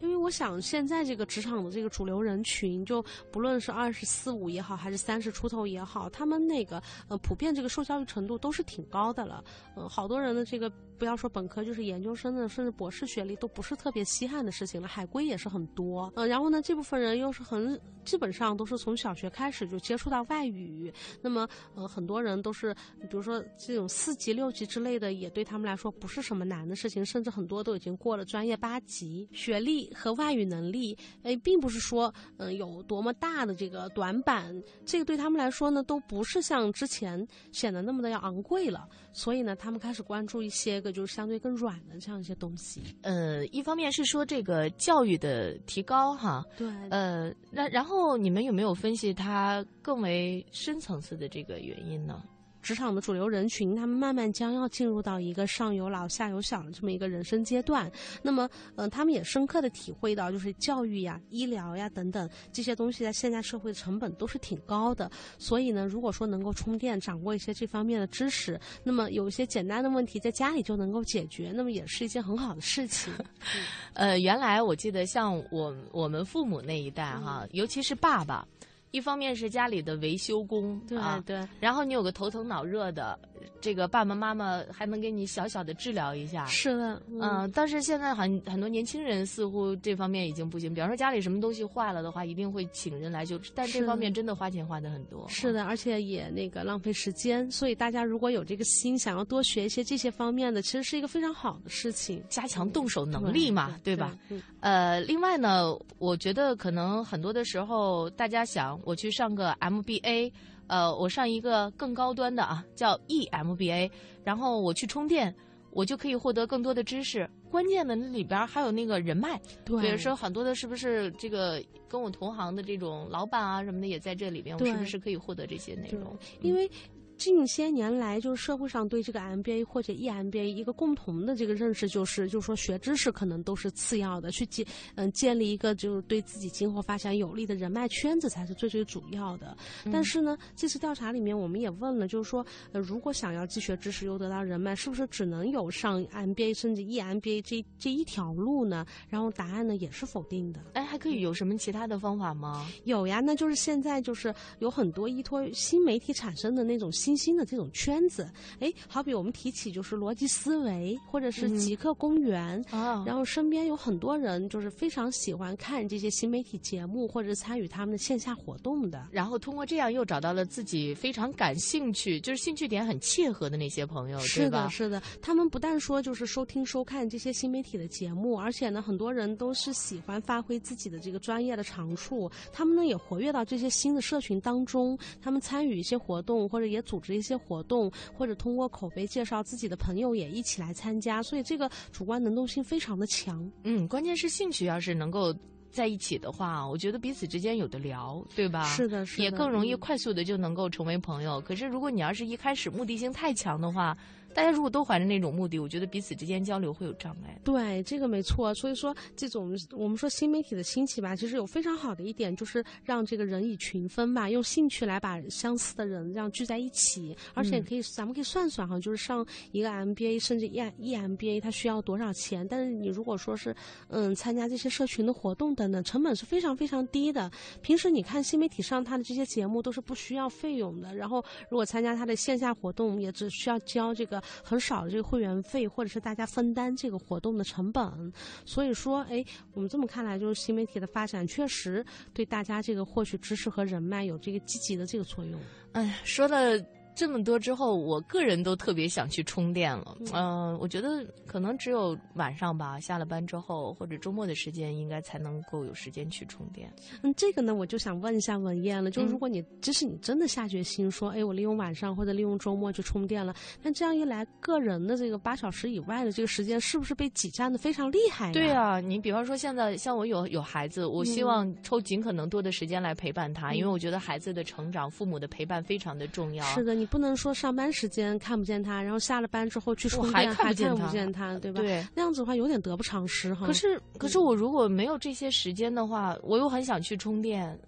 [0.01, 9.43] 因为我想，现在这个职场的这个主流人群，就不论是二十四五也好，还是三十出头也好，他们那个呃，普遍这个受教育程度都是挺高的了。
[9.77, 10.71] 嗯，好多人的这个。
[10.99, 14.89] 不要说本科，就是研究生的，甚至博士学历都不是特别稀罕的事情了。
[14.89, 20.93] 海归也是很多，嗯，然后呢，这部分人又是很基本上都是从小学开始就接触到外语，
[21.23, 29.29] 那么，呃，很多人都是，比如说这种四级、六级之类的，也对他们来说不是什么难的事情，甚至很多都已经过了专业八级。
[29.33, 38.89] 学历和外语能力，哎，并不是说，嗯，有多么大的这个短板，这个对他们来说呢，都不是像之前显得那么的要昂贵了。
[39.13, 42.82] 所以呢，他们开始关注一些就是相对更软的这样一些东西。
[43.03, 52.22] 呃，一方面是说这个教育的提高哈，对，呃，那然后你们有没有分析它更为深层次的这个原因呢？
[52.63, 57.91] 职场的主流人群，他们慢慢将要进入到一个上有老下有小的这么一个人生阶段。
[58.23, 65.11] 那么，嗯，他们也深刻的体会到，就是教育呀、医疗呀等等这些东西，在现在社会的成本都是挺高的。
[65.39, 73.13] 所以呢，如果说能够充电，掌握一些这方面的知识，那么有一些简单的问题在家里就能够解决，那么也是一件很好的事情。
[73.95, 78.47] 呃，原来我记得像我我们父母那一代哈，尤其是爸爸。
[78.91, 83.18] 一方面是家里的维修工，对对，然后你有个头疼脑热的，
[83.61, 87.51] 这个爸爸妈妈还能给你小小的治疗一下，是的，嗯。
[87.55, 95.26] 但是现在很很多年轻人似乎这方面已经不行，比方说家里什么东西坏了的话，一定会请人来修，但这方面真的花钱花的很多。
[95.28, 104.16] 是的，而且也那个浪费时间，所以大家如果有这个心，想要多学一些这些方面的，其实是一个非常好的事情，加强动手能力嘛，对吧？
[104.61, 108.78] 呃，另外呢，我觉得可能很多的时候大家想。
[108.85, 110.33] 我去上个 MBA，
[110.66, 113.91] 呃，我上一个更高端的啊，叫 EMBA，
[114.24, 115.35] 然后我去充电，
[115.70, 117.29] 我就可以获得更多的知识。
[117.51, 126.16] 关键的那里边还有那个人脉，对，比如说很多的是不是这个跟我同行的这种老板啊什么的也在这里边，我是不是可以获得这些内容？
[126.41, 126.70] 因为。
[127.19, 134.64] 近些年来，就是社会上对这个 MBA 或者 EMBA 一个共同的这个认识，就是就是说学知识可能都是次要的，去建
[134.95, 139.57] 嗯建立一个就是对自己今后发展有利的人脉圈子才是最最主要的。
[139.93, 148.87] 但是呢，这次调查里面我们也问了，就是说，呃，如果想要既学知识又得到人脉，是不是只能有上 MBA 甚至 EMBA 这这一条路呢？
[149.09, 150.61] 然后答案呢也是否定的。
[150.75, 152.64] 哎，还可以有什么其他的方法吗？
[152.85, 156.93] 有呀，那就是现在就是有很多依托新媒体产生的那种。
[157.08, 158.29] 新兴的这种圈子，
[158.61, 186.98] 哎，好比我们提起就是逻辑思维，或者是极客公园，啊，然后身边有很多人就是非常喜欢看这些新媒体节目，或者参与他们的线下活动的，然后通过这样又找到了自己非常感兴趣，就是兴趣点很切合的那些朋友，是的，是的，他们不但说就是收听收看这些新媒体的节目，而且呢，很多人都是喜欢发挥自己的这个专业的长处，他们呢也活跃到这些新的社群当中，他们参与一些活动，或者也组。
[186.99, 193.49] 组织一些活动，或者通过口碑介绍自己的朋友也一起来参加，所以这个主观能动性非常的强。
[193.63, 195.33] 嗯，关键是兴趣要是能够
[195.71, 198.65] 在一起的话，我觉得彼此之间有的聊，对吧？
[198.65, 201.41] 是的，是的，也更容易快速的就能够成为朋友。
[201.41, 203.97] 可是如果你要是一开始目的性太强的话，
[204.39, 207.36] 大家如果都怀着那种目的，我觉得彼此之间交流会有障碍。
[207.43, 208.55] 对，这个没错。
[208.55, 217.16] 所以说，这种我们说新媒体的兴起吧，其实有非常好的一点，就是让这个人以群分吧，用兴趣来把相似的人这样聚在一起。
[217.34, 222.47] 而且可以，咱们可以算算哈，就是上一个 MBA 甚至 E EMBA，它需要多少钱？
[222.47, 223.53] 但是你如果说是
[223.89, 227.28] 嗯参加这些社群的活动等等，成本是非常非常低的。
[227.61, 230.95] 平时你看新媒体上它的这些节目都是不需要费用的。
[230.95, 231.20] 然后
[231.51, 234.22] 如果参加它的线下活动，也只需要交这个。
[234.43, 238.12] 很少的这个会员费，或者是大家分担这个活动的成本，
[238.45, 245.41] 所以说，哎，我们这么看来，就是新媒体的发展确实对大家这个获取知识和人脉有这个积极的这个作用。
[245.72, 246.64] 哎，说的。
[246.99, 249.97] 这么多之后，我个人都特别想去充电了。
[250.13, 256.69] 嗯，我觉得可能只有晚上吧，下了班之后或者周末的时间，应该才能够有时间去充电。
[257.05, 263.33] 嗯，这个呢，我就想问一下文燕了，就如果你即使你真的下决心说，哎，我利用晚上或者利用周末去充电了，
[263.63, 268.33] 那这样一来，个人的这个八小时以外的这个时间，是不是被挤占的非常厉害？
[268.33, 276.45] 对啊，你比方说现在像我有有孩子，我希望抽尽可能多的时间来陪伴他，因为我觉得孩子的成长，父母的陪伴非常的重要。
[276.47, 276.88] 是的，你。
[276.91, 281.61] 不能说上班时间看不见他，然后下了班之后去充电还看不见他，对吧？
[281.61, 283.47] 对，那样子的话有点得不偿失哈。
[283.47, 287.59] 可是，可是我如果没有这些时间的话，我又很想去充电。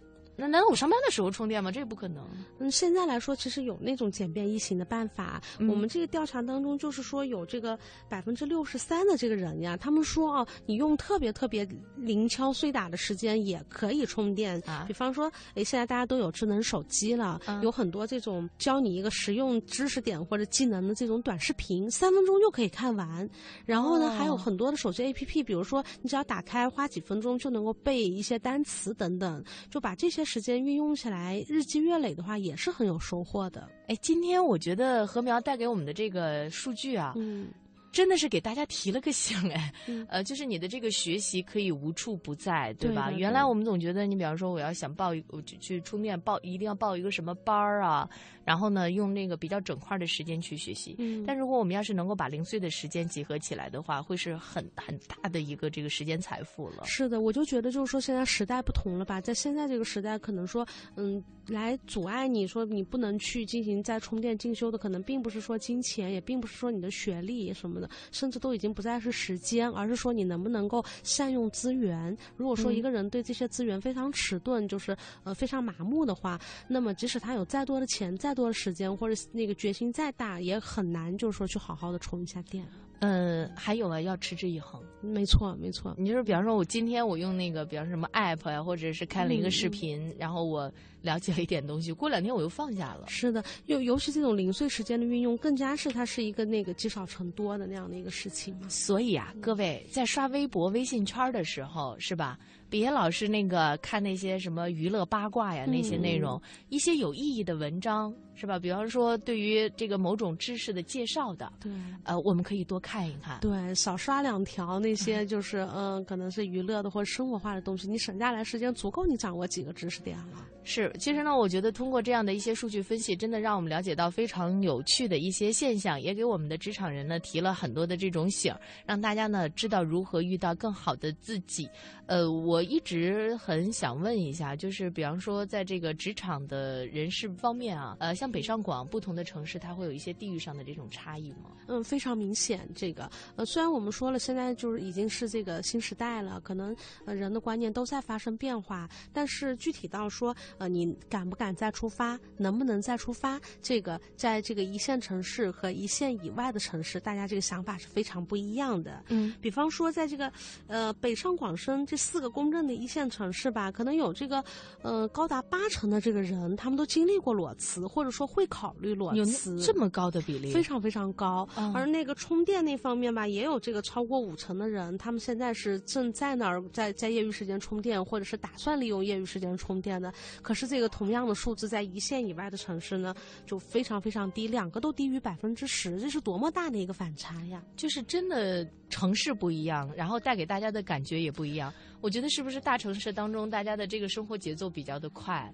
[0.41, 1.71] 那难道我上班的时候充电吗？
[1.71, 2.27] 这也不可能。
[2.59, 5.39] 嗯，现在来说，其实有那种简便易行的办法。
[5.69, 7.79] 我们这个调查当中，就是说有这个
[8.09, 14.59] 百分之六十三的这个人呀，他们说哦，你用特别特别零敲碎打的时间也可以充电。
[14.65, 23.29] 啊，比方说，哎，现在大家都有智能手机了，有很多这种教你一个实用知识点或者技能的这种短视频，三分钟就可以看完。
[23.67, 30.25] 然后呢，还有很多的手机 APP，比如说你只要打开，花几分钟就能够背一些单词等等，就把这些。
[30.33, 33.69] 时间运用起来，日积月累的话，也是很有收获的。
[33.89, 37.49] 哎，今天我觉得禾苗带给我们的这个数据啊，嗯，
[37.91, 39.73] 真的是给大家提了个醒哎，
[40.09, 43.11] 呃，就是你的这个学习可以无处不在，对吧？
[43.11, 48.09] 原来我们总觉得，你比方说我要想报一，我去去出面报，一定要报一个什么班儿啊，
[48.51, 50.97] 然后呢，用那个比较整块的时间去学习。
[50.99, 51.23] 嗯。
[51.25, 56.83] 但如果我们要是能够把零碎的时间集合起来的话，会是很很大的一个这个时间财富了。
[56.85, 72.17] 是的，我就觉得就是说，现在时代不同了吧，在现在这个时代，可能说，嗯，来阻碍你说你不能去进行再充电进修的，可能并不是说金钱，也并不是说你的学历什么的，甚至都已经不再是时间，而是说你能不能够善用资源。
[72.37, 76.37] 如果说一个人对这些资源非常迟钝，就是呃非常麻木的话，
[76.67, 82.65] 那么即使他有再多的钱、再多的时间，或者那个决心再大，也很难就是说去好好的充一下电。
[83.03, 84.79] 嗯，还有啊，要持之以恒。
[85.01, 85.95] 没错，没错。
[85.97, 90.71] 你就是比方说，我今天我用那个，比方说什么 app 呀，或者是看了一个视频，然后我
[91.01, 93.07] 了解了一点东西，过两天我又放下了。
[93.09, 98.55] 是的，尤尤其这种零碎时间的运用，更加是它是一个那个积少成多的那样的一个事情。
[98.69, 102.39] 所以啊，各位在刷微博、微信圈的时候，是吧？
[102.69, 108.59] 别老是那个看那些什么娱乐八卦呀，那些内容，一些有意义的文章，是吧？
[108.59, 111.71] 比方说对于这个某种知识的介绍的，对，
[112.05, 113.39] 呃，我们可以多看一看。
[113.41, 120.47] 对，少刷两条那些就是嗯，可能是娱乐的或者生活化的东西，你省下来时间足够你掌握几个知识点了。
[120.63, 128.55] 是，其实呢，我觉得通过这样的一些数据分析，真的让我们了解到非常有趣的一些现象，也给我们的职场人呢提了很多的这种醒，
[128.87, 131.69] 让大家呢知道如何遇到更好的自己。
[132.07, 141.53] 呃，我一直很想问一下，就是比方说，在这个职场的人事方面啊，呃，像北上广不同的城市，它会有一些地域上的这种差异吗？
[141.69, 142.69] 嗯，非常明显。
[142.75, 146.77] 这个，呃，虽然我们说了，现在就是已经是这个新时代了，可能
[147.07, 159.05] 呃人的观念都在发生变化，但是具体到说，呃，你敢不敢再出发，能不能再出发，这个在这个一线城市和一线以外的城市，大家这个想法是非常不一样的。
[159.09, 160.33] 嗯，比方说，在这个
[160.67, 162.01] 呃北上广深这。
[162.01, 164.43] 四个公认的一线城市吧，可能有这个，
[164.81, 171.49] 呃，高达八成的这个人，他们都经历过裸辞，或者说会考虑裸辞，这么高的比例，非常非常高。
[171.75, 180.13] 而那个充电那方面吧，也有这个超过五成的人，他们现在是正在那儿在在业余时间充电，或者是打算利用业余时间充电的。
[180.43, 183.15] 可是这个同样的数字，在一线以外的城市呢，
[183.47, 187.63] 就非常非常低，两个都低于百分之十，这是多么大的一个反差呀！
[187.77, 191.73] 就是真的城市不一样，然后带给大家的感觉也不一样。
[192.01, 195.53] 我觉得是不是大城市当中，大家的这个生活节奏比较的快，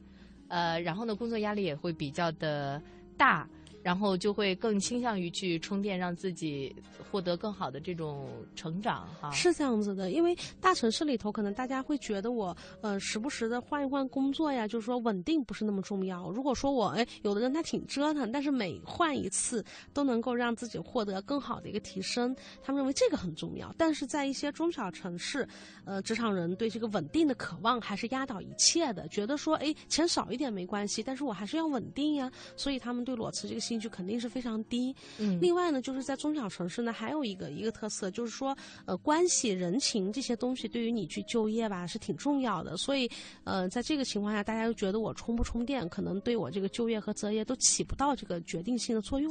[0.48, 2.82] 呃，然后呢，工作压力也会比较的
[3.16, 3.48] 大。
[3.86, 6.74] 然后就会更倾向于去充电，让自己
[7.08, 9.30] 获得更好的这种成长，哈。
[9.30, 16.28] 是这样子的，因为大城市里头，可能大家会觉得我，呃，时不时的换一换工作呀，就是说稳定不是那么重要。
[16.32, 19.64] 如果说我，哎，有的人他挺折腾，但是每换一次
[19.94, 22.34] 都能够让自己获得更好的一个提升，
[22.64, 23.72] 他们认为这个很重要。
[23.78, 25.46] 但是在一些中小城市，
[25.84, 33.86] 呃，职场人对这个稳定的渴望还是压倒一切的，觉得说，哎，钱少一点没关系，但是我还是要稳定呀，所以他们对裸辞这个心心。
[33.86, 34.92] 就肯定是非常低。
[35.18, 42.74] 嗯，另外呢，就是在中小城市呢，还有一个一个特色，就是说，呃，关系、人情这些东西对于你去就业吧是挺重要的。
[42.78, 43.06] 所以，
[43.44, 49.30] 呃，在这个情况下，大家都觉得我充不充电，可能对我这个就业和择业都起不到这个决定性的作用。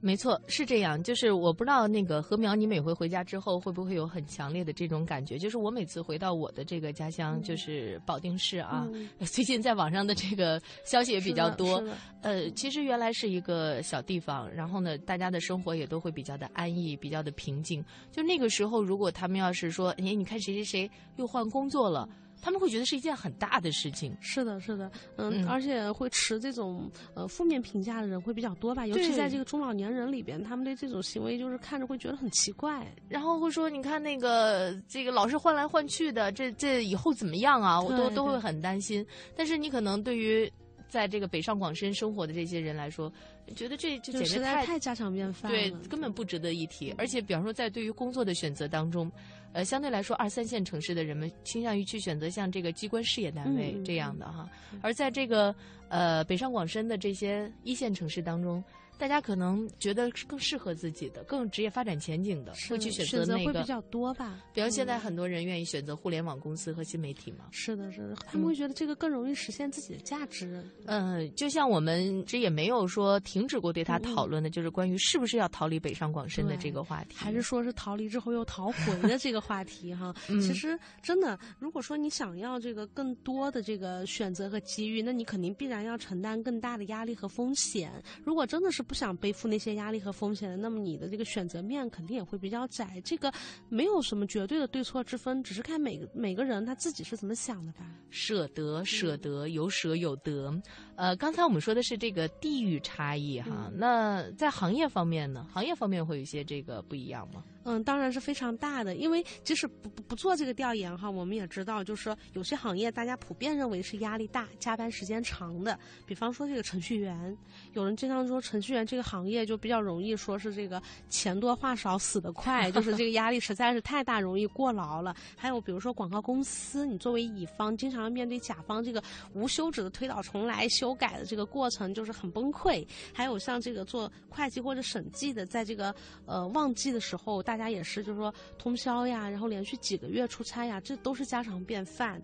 [0.00, 1.02] 没错，是这样。
[1.02, 5.38] 就是我不知道那个何苗，你每回回家之后会不会有很强烈的这种感觉？
[5.38, 8.86] 就是我每次回到我的这个家乡，就是保定市啊。
[9.32, 11.82] 最近在网上的这个消息也比较多。
[12.22, 13.80] 呃，其实原来是一个。
[13.84, 17.84] 小地方，然后呢，大家的生活也都会比较的安逸，比较的平静。
[18.10, 22.08] 就那个时候，如果他们要是说，哎，你看谁谁谁又换工作了，
[22.42, 24.16] 他们会觉得是一件很大的事情。
[24.20, 37.80] 是的，是的，嗯，而且会持这种呃负面评价的人会比较多吧，尤其在这个中老年人里边，他们对这种行为就是看着会觉得很奇怪，然后会说，你看那个这个老是换来换去的，这这以后怎么样啊？
[37.80, 39.06] 我都都会很担心。
[39.36, 40.50] 但是你可能对于。
[40.88, 43.12] 在这个北上广深生活的这些人来说，
[43.56, 46.94] 觉得这这简直太太家常便饭了，对，根本不值得一提。
[46.98, 49.10] 而且，比方说，在对于工作的选择当中，
[49.52, 54.48] 呃，相对来说，二三线城市的人们倾向于去选择像这个机关事业单位这样的哈，
[54.80, 55.54] 而在这个
[55.88, 58.62] 呃北上广深的这些一线城市当中。
[58.96, 64.40] 大家可能觉得更适合自己的、更职业发展前景的，会去选择那个会比较多吧。
[64.52, 67.46] 比如现在很多人愿意选择互联网公司和新媒体嘛。
[67.50, 70.64] 是的，是的，他们会觉得这个更容易实现自己的价值。
[70.86, 80.14] 嗯，就像我们这也没有说停止过对他讨论的，就是关于是不是要逃离北上广深的这个话题，还是说是逃离之后又逃回的这个话题哈。
[80.40, 87.90] 其实真的，如果说你想要这个更多的这个选择和机遇，那你肯定必然要承担更大的压力和风险。
[88.24, 93.00] 如果真的是不想背负那些压力和风险的，那么你的这个选择面肯定也会比较窄。
[93.04, 93.32] 这个
[93.68, 97.86] 没有什么绝对的对错之分，只是看每个每个人他自己是怎么想的吧。
[98.10, 100.54] 舍得，舍得，有舍有得。
[100.96, 105.46] 呃，刚才我们说的是这个地域差异哈，那在行业方面呢？
[105.52, 107.42] 行业方面会有一些这个不一样吗？
[107.64, 117.36] 嗯，当然是非常大的，因为即使不不不做这个调研哈，我们也知道，就是说有些行业大家普遍认为是压力大、加班时间长的，比方说这个程序员，
[117.72, 125.16] 有人经常说程序员这个行业就比较容易说是这个钱多话少、死得快，就是这个压力实在是太大，容易过劳了。
[125.36, 129.02] 还有比如说广告公司，你作为乙方，经常面对甲方这个
[129.32, 132.86] 无休止的推倒重来、修改的这个过程，就是很崩溃。
[133.12, 135.94] 还有像这个做会计或者审计的，在这个
[136.26, 142.20] 呃旺季的时候，大大家也是，就是说通宵呀，然后连续几个月出差呀，这都是家常便饭。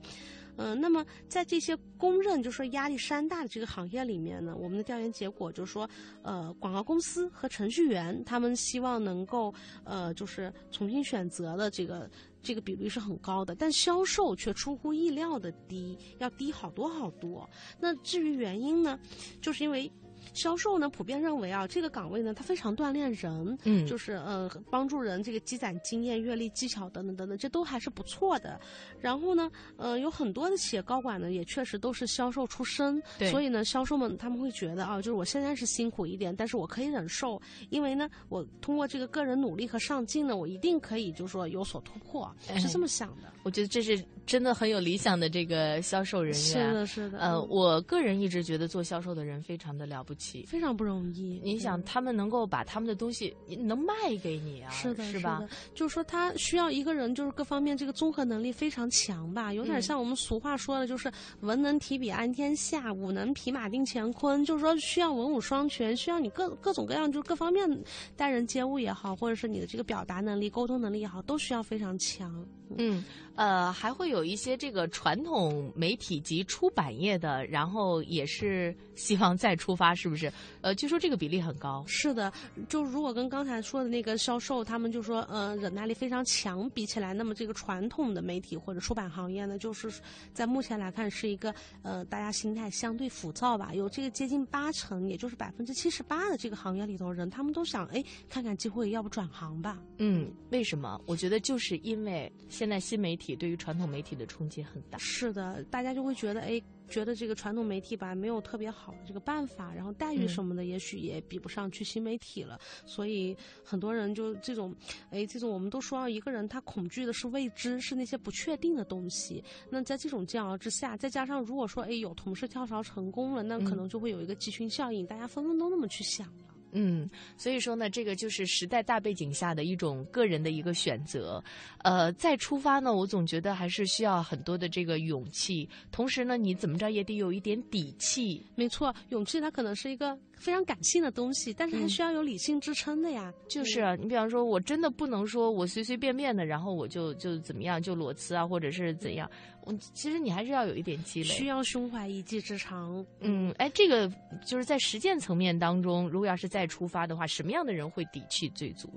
[0.56, 5.88] 嗯，那么在这些公认就是说压力山大的这个行业里面呢，我们的调研结果就是说，
[6.22, 9.54] 呃，广告公司和程序员他们希望能够
[9.84, 12.10] 呃，就是重新选择的这个
[12.42, 17.48] 这个比率是很高的，但销售却出乎意料的低，要低好多好多。
[17.78, 18.98] 那至于原因呢，
[19.40, 19.90] 就是因为。
[20.34, 28.60] 销售呢，普遍认为啊，这个岗位呢，它非常锻炼人，嗯，就是呃，帮助人这个积攒经验、阅历、技巧等等等等，这都还是不错的。
[29.00, 43.32] 然后呢，呃，有很多的企业高管呢，也确实都是销售出身，所以呢，销售们他们会觉得啊，就是我现在是辛苦一点，但是我可以忍受，因为呢，我通过这个个人努力和上进呢，我一定可以就是说有所突破，是这么想的。
[43.42, 47.18] 我觉得这是真的很有理想的这个销售人员，是的，是的。
[47.18, 50.19] 呃，我个人一直觉得做销售的人非常的了不起。
[50.46, 51.40] 非常不容易。
[51.42, 54.70] 你想，他们能够把他们的东西能卖给你啊？
[54.70, 55.42] 是的，是吧？
[55.74, 59.52] 就是说，他需要一个人，就是各方面这个综合能力非常强吧。
[59.52, 61.10] 有点像我们俗话说的，就是
[61.40, 64.44] 文能提笔安天下，武能匹马定乾坤。
[64.44, 67.68] 就是说，需要文武双全，需要你各各种各样，就是各方面
[68.16, 72.46] 待人接物也好，或者是你的这个表达能力、沟通能力也好，都需要非常强。
[72.78, 73.04] 嗯，
[73.34, 80.32] 呃，还会有一些这个传统媒体及出版业的，然后也是希望再出发，是不是？
[80.60, 81.84] 呃，据说这个比例很高。
[81.86, 82.32] 是的，
[82.68, 89.90] 就如果跟刚才说的那个销售，他们就说，呃，忍耐力非常强，比起来，那么这个传统的媒体或者出版行业呢，就是
[90.32, 93.74] 在目前来看是一个，呃，大家心态相对浮躁吧。
[93.74, 99.78] 有这个接近八成，也就是百分之七十八的这个行业里头人，他们都想，哎，看看机会，要不转行吧？
[99.98, 101.00] 嗯，为什么？
[101.06, 102.30] 我觉得就是因为。
[102.60, 104.98] 现在新媒体对于传统媒体的冲击很大。
[104.98, 112.60] 是的，大家就会觉得，哎，觉得这个传统媒体吧没有特别好的这个办法，然后待遇什么的，也许也比不上去新媒体了。
[112.84, 113.34] 所以
[113.64, 114.76] 很多人就这种，
[115.08, 119.42] 哎，这种我们都说，一个人他恐惧的是未知，是那些不确定的东西。
[119.70, 126.49] 那在这种煎熬之下，再加上如果说，哎，有同事跳槽成功了，那可能就会有一个集群效应，大家纷纷都那么去想了。
[126.72, 131.42] 嗯，所以说呢，这个就是时代大背景下的一种个人的一个选择，
[131.78, 138.44] 呃，再出发呢，我总觉得还是需要很多的这个勇气，同时呢，你怎么着也得有一点底气。
[138.54, 143.32] 没错，勇气它可能是一个非常感性的东西，但是还需要有理性支撑的呀。
[143.46, 149.30] 就是啊你比方说，我真的不能说我随随便便的，然后我就就怎么样就裸辞啊，或者是怎样。
[149.64, 153.04] 我其实你还是要有一点积累，需要胸怀一技之长。
[153.20, 154.10] 嗯，哎，这个
[154.44, 158.88] 就是在实践层面当中，如果要是再出发的话，什么样的人会底气最足？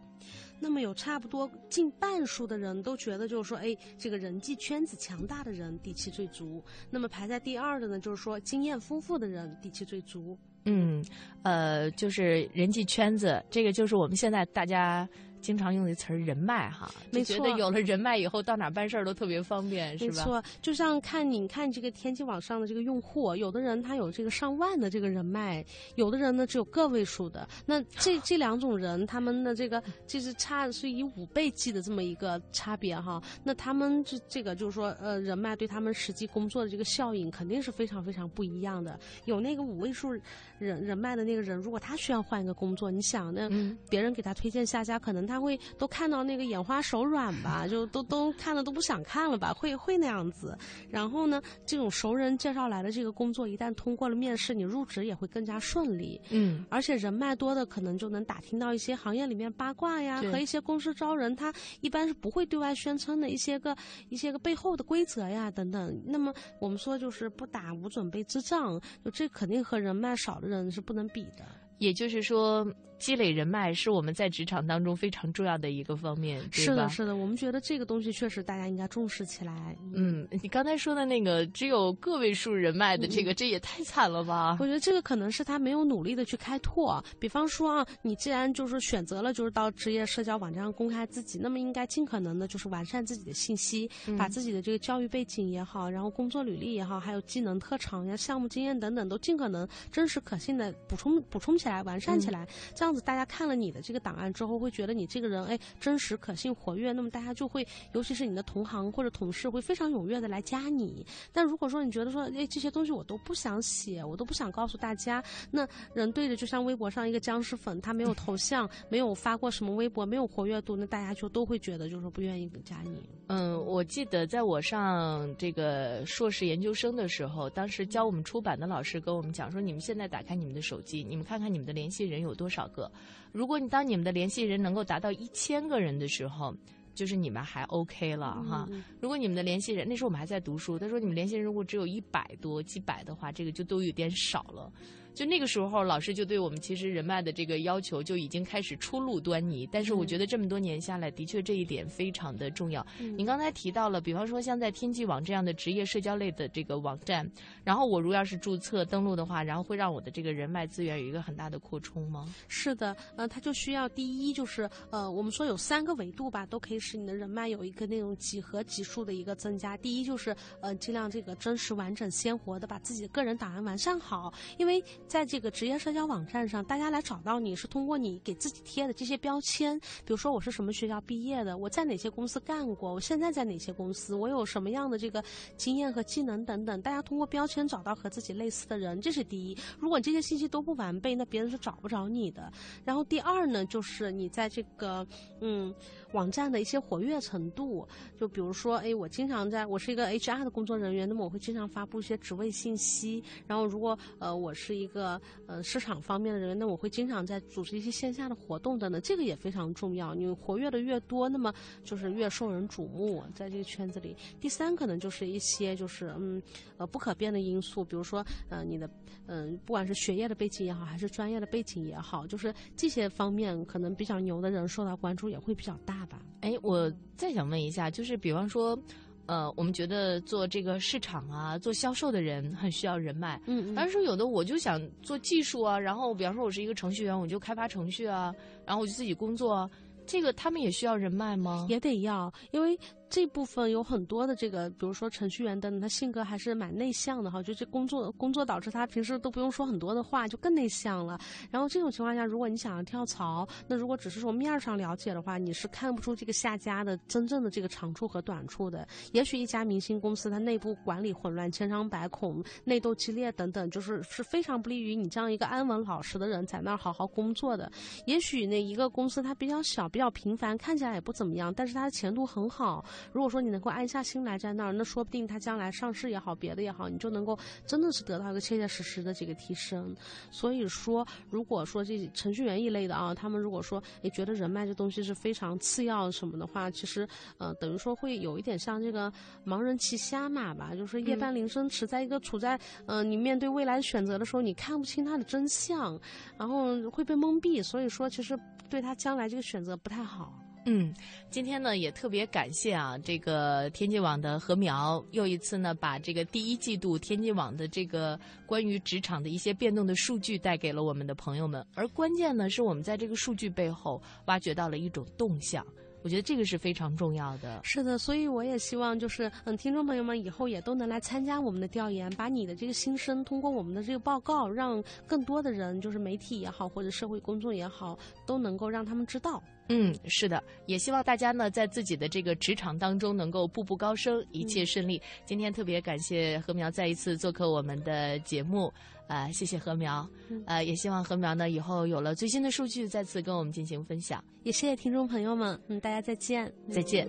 [0.59, 6.63] 那么有差不多近半数的人都觉得，就是说，哎，这个人际圈子强大的人底气最足。
[6.89, 10.37] 那么排在第二的呢，就是说经验丰富的人底气最足。
[10.65, 11.03] 嗯，
[11.43, 15.07] 呃，就是人际圈子，这个就是我们现在大家。
[15.43, 20.15] 经常用的词儿人脉哈，没错，觉得有了人脉以后，到哪办事儿都特别方便，是吧？
[20.15, 25.63] 没错，就像看你看这个天气网上的这个用户，有的人他有这个上万的这个人脉，
[25.95, 27.45] 有的人呢只有个位数的。
[27.65, 33.21] 那这 这两种人，他们的这个就是差是以五倍计的这么一个差别哈。
[33.43, 38.97] 那他们这这个就是说，呃，人脉对他们实际工作的这个效应肯定是非常非常不一样的。
[39.25, 40.09] 有那个五位数
[40.57, 43.49] 人人脉的那个人，如果他需要换一个工作，你想那
[43.89, 45.32] 别人给他推荐下家，可能他。
[45.33, 50.55] 他会都看到那个眼花手软吧， 就都都看了都不想看了吧，会会那样子。
[50.89, 56.21] 然后呢，这种熟人介绍来的这个工作，一旦通过了面试，你入职也会更加顺利。
[56.29, 63.75] 嗯，而且人脉多的，可能就能打听到一些行业里面八卦呀，和一些公司招人，他一般是不会对外宣称的一些个
[64.09, 65.99] 一些个背后的规则呀等等。
[66.05, 71.43] 那么我们说就是不打无准备之仗，就这肯定和人脉少的人是不能比的。
[71.79, 72.65] 也就是说，
[73.03, 79.75] 积累人脉是我们在职场当中非常重要的一个方面，是的，是的，我们觉得这个东西确实大家应该重视起来。
[79.93, 84.55] 嗯，你刚才说的那个只有个位数人脉的这个，这也太惨了吧？
[84.61, 87.03] 我觉得这个可能是他没有努力的去开拓。
[87.19, 102.47] 比方说啊，你既然就是选择了就是到职业社交网站上公开自己，那么应该尽可能的就是完善自己的信息，把自己的这个教育背景也好，然后工作履历也好，还有技能特长呀、项目经验等等，都尽可能真实可信的补充补充起来，完善起来。
[102.73, 111.05] 这样大家看了你的这个档案之后，会觉得你这个人哎真实可信、活跃，那么大家就会，尤其是你的同行或者同事，会非常踊跃的来加你。
[111.31, 123.01] 但如果说你觉得说哎这些东西我都不想写，我都不想告诉大家，那人对着就像微博上一个僵尸粉，他没有头像，没有发过什么微博，没有活跃度，那大家就都会觉得就是不愿意加你。
[123.27, 132.82] 嗯，我记得在我上这个硕士研究生的时候，当时教我们出版的老师跟我们讲说，你们现在打开你们的手机，你们看看你们的联系人有多少个。
[133.31, 136.55] 如果你当你们的联系人能够达到一千个人的时候，
[136.93, 138.67] 就是你们还 OK 了哈。
[139.01, 144.71] 如果你们的联系人那时候我们还在读书，他说你们联系人如果只有一百多、几百的话，这个就都有点少了。
[145.13, 149.67] 就那个时候，老师就对我们其实人脉的这个要求就已经开始初露端倪。
[149.71, 152.85] 但是我觉得这么多年下来，的确这一点非常的重要。
[153.15, 157.29] 您刚才提到了，比方说像在天际网这样的职业社交类的这个网站，
[157.63, 162.33] 然后我如要是注册登录的话，然后会让我的这个人脉资源有一个很大的扩充吗？
[162.47, 169.77] 是的，呃，它就需要第一就是呃，我们说有三个维度吧，都可以使你的人脉有一个那种几何级数的一个增加。
[169.77, 174.83] 第一就是呃，尽量这个真实、完整、鲜活的把自己的个人档案完善好，因为。
[175.07, 185.23] 在这个职业社交网站上，大家来找到你是通过你给自己贴的这些标签，比如说我是什么学校毕业的，我在哪些公司干过，我现在在哪些公司，我有什么样的这个
[185.55, 186.81] 经验和技能等等。
[186.81, 189.57] 大家通过标签找到和自己类似的人，这是第一。
[189.77, 192.51] 如果这些信息都不完备，那别人是找不着你的。
[192.83, 195.05] 然后第二呢，就是你在这个
[195.41, 195.73] 嗯
[196.13, 197.87] 网站的一些活跃程度，
[198.19, 203.23] 就比如说，哎，我经常在我是一个 HR 的工作人员，那么我会经常发布一些职位信息。
[203.45, 204.87] 然后如果呃我是一。
[204.92, 210.13] 个个呃市场方面的人，那我会经常在组织一些线下的活动等等，这个也非常重要。
[210.13, 214.15] 你活跃的越多，那么就是越受人瞩目，在这个圈子里。
[214.39, 216.41] 第三，可能就是一些就是嗯
[216.77, 218.89] 呃不可变的因素，比如说呃你的
[219.25, 226.21] 嗯不管是学业的背景也好，还是专业的背景也好，就是这些方面可能比较牛的人受到关注也会比较大吧。
[226.41, 228.77] 哎，我再想问一下，就是比方说。
[229.25, 233.39] 呃，我们觉得做这个市场啊，做销售的人很需要人脉。
[233.45, 238.33] 嗯嗯，但是有的我就想做技术啊，然后比方说我是一个程序员，我就开发程序啊，
[238.65, 239.69] 然后我就自己工作，
[240.05, 241.65] 这个他们也需要人脉吗？
[241.69, 242.77] 也得要，因为。
[243.13, 251.19] 这部分有很多的这个，比如说程序员等等，他性格还是蛮内向的哈，就这工作工作导致他平时都不用说很多的话，就更内向了。
[251.51, 258.87] 然后这种情况下，如果你想要跳槽，那如果只是说面上了解的话，你是看不出这个下家的真正的这个长处和短处的。
[259.11, 267.71] 也许一家明星公司，它内部管理混乱、千疮百孔、内斗激烈等等，就是是非常不利于你这样一个安稳老实的人在那儿好好工作的。
[268.07, 272.83] 也许那一个公司它比较小、比较平凡，看起来也不怎么样，但是它的前途很好。
[273.11, 279.95] 如果说你能够安下心来在那儿，那说不定他将来上市也好，别的也好，你就能够真的是得到一个切切实实的这个提升。
[280.31, 289.11] 所以说，如果说这程序员一类的啊，他们如果说诶觉得人脉这东西是非常次要什么的话，其实呃等于说会有一点像这个
[289.45, 295.99] 盲人骑瞎马吧，就是夜半铃声迟，在一个处在嗯你面对未来选择的时候，你看不清它的真相，
[296.37, 297.63] 然后会被蒙蔽。
[297.63, 298.37] 所以说，其实
[298.69, 300.42] 对他将来这个选择不太好。
[300.65, 300.93] 嗯，
[301.29, 315.65] 今天呢也特别感谢啊，这个天津网的何苗又一次呢把这个第一季度天津网的这个关于职场的一些变动的数据带给了我们的朋友们，而关键呢是我们在这个数据背后挖掘到了一种动向。
[316.01, 317.61] 我觉得这个是非常重要的。
[317.63, 329.41] 是的，所以我也希望就是嗯，听众朋友们以后也都能来参加我们的调研，把你的这个心声通过我们的这个报告，让更多的人，就是媒体也好，或者社会公众也好，都能够让他们知道。
[329.69, 335.01] 嗯，是的，也希望大家呢在自己的这个职场当中能够步步高升，一切顺利。
[335.25, 338.71] 今天特别感谢何苗再一次做客我们的节目，
[339.07, 340.07] 呃，谢谢何苗，
[340.45, 344.23] 呃，也希望何苗呢以后有了最新的数据再次跟我们进行分享。
[344.43, 347.07] 也谢谢听众朋友们，嗯，大家再见，再见。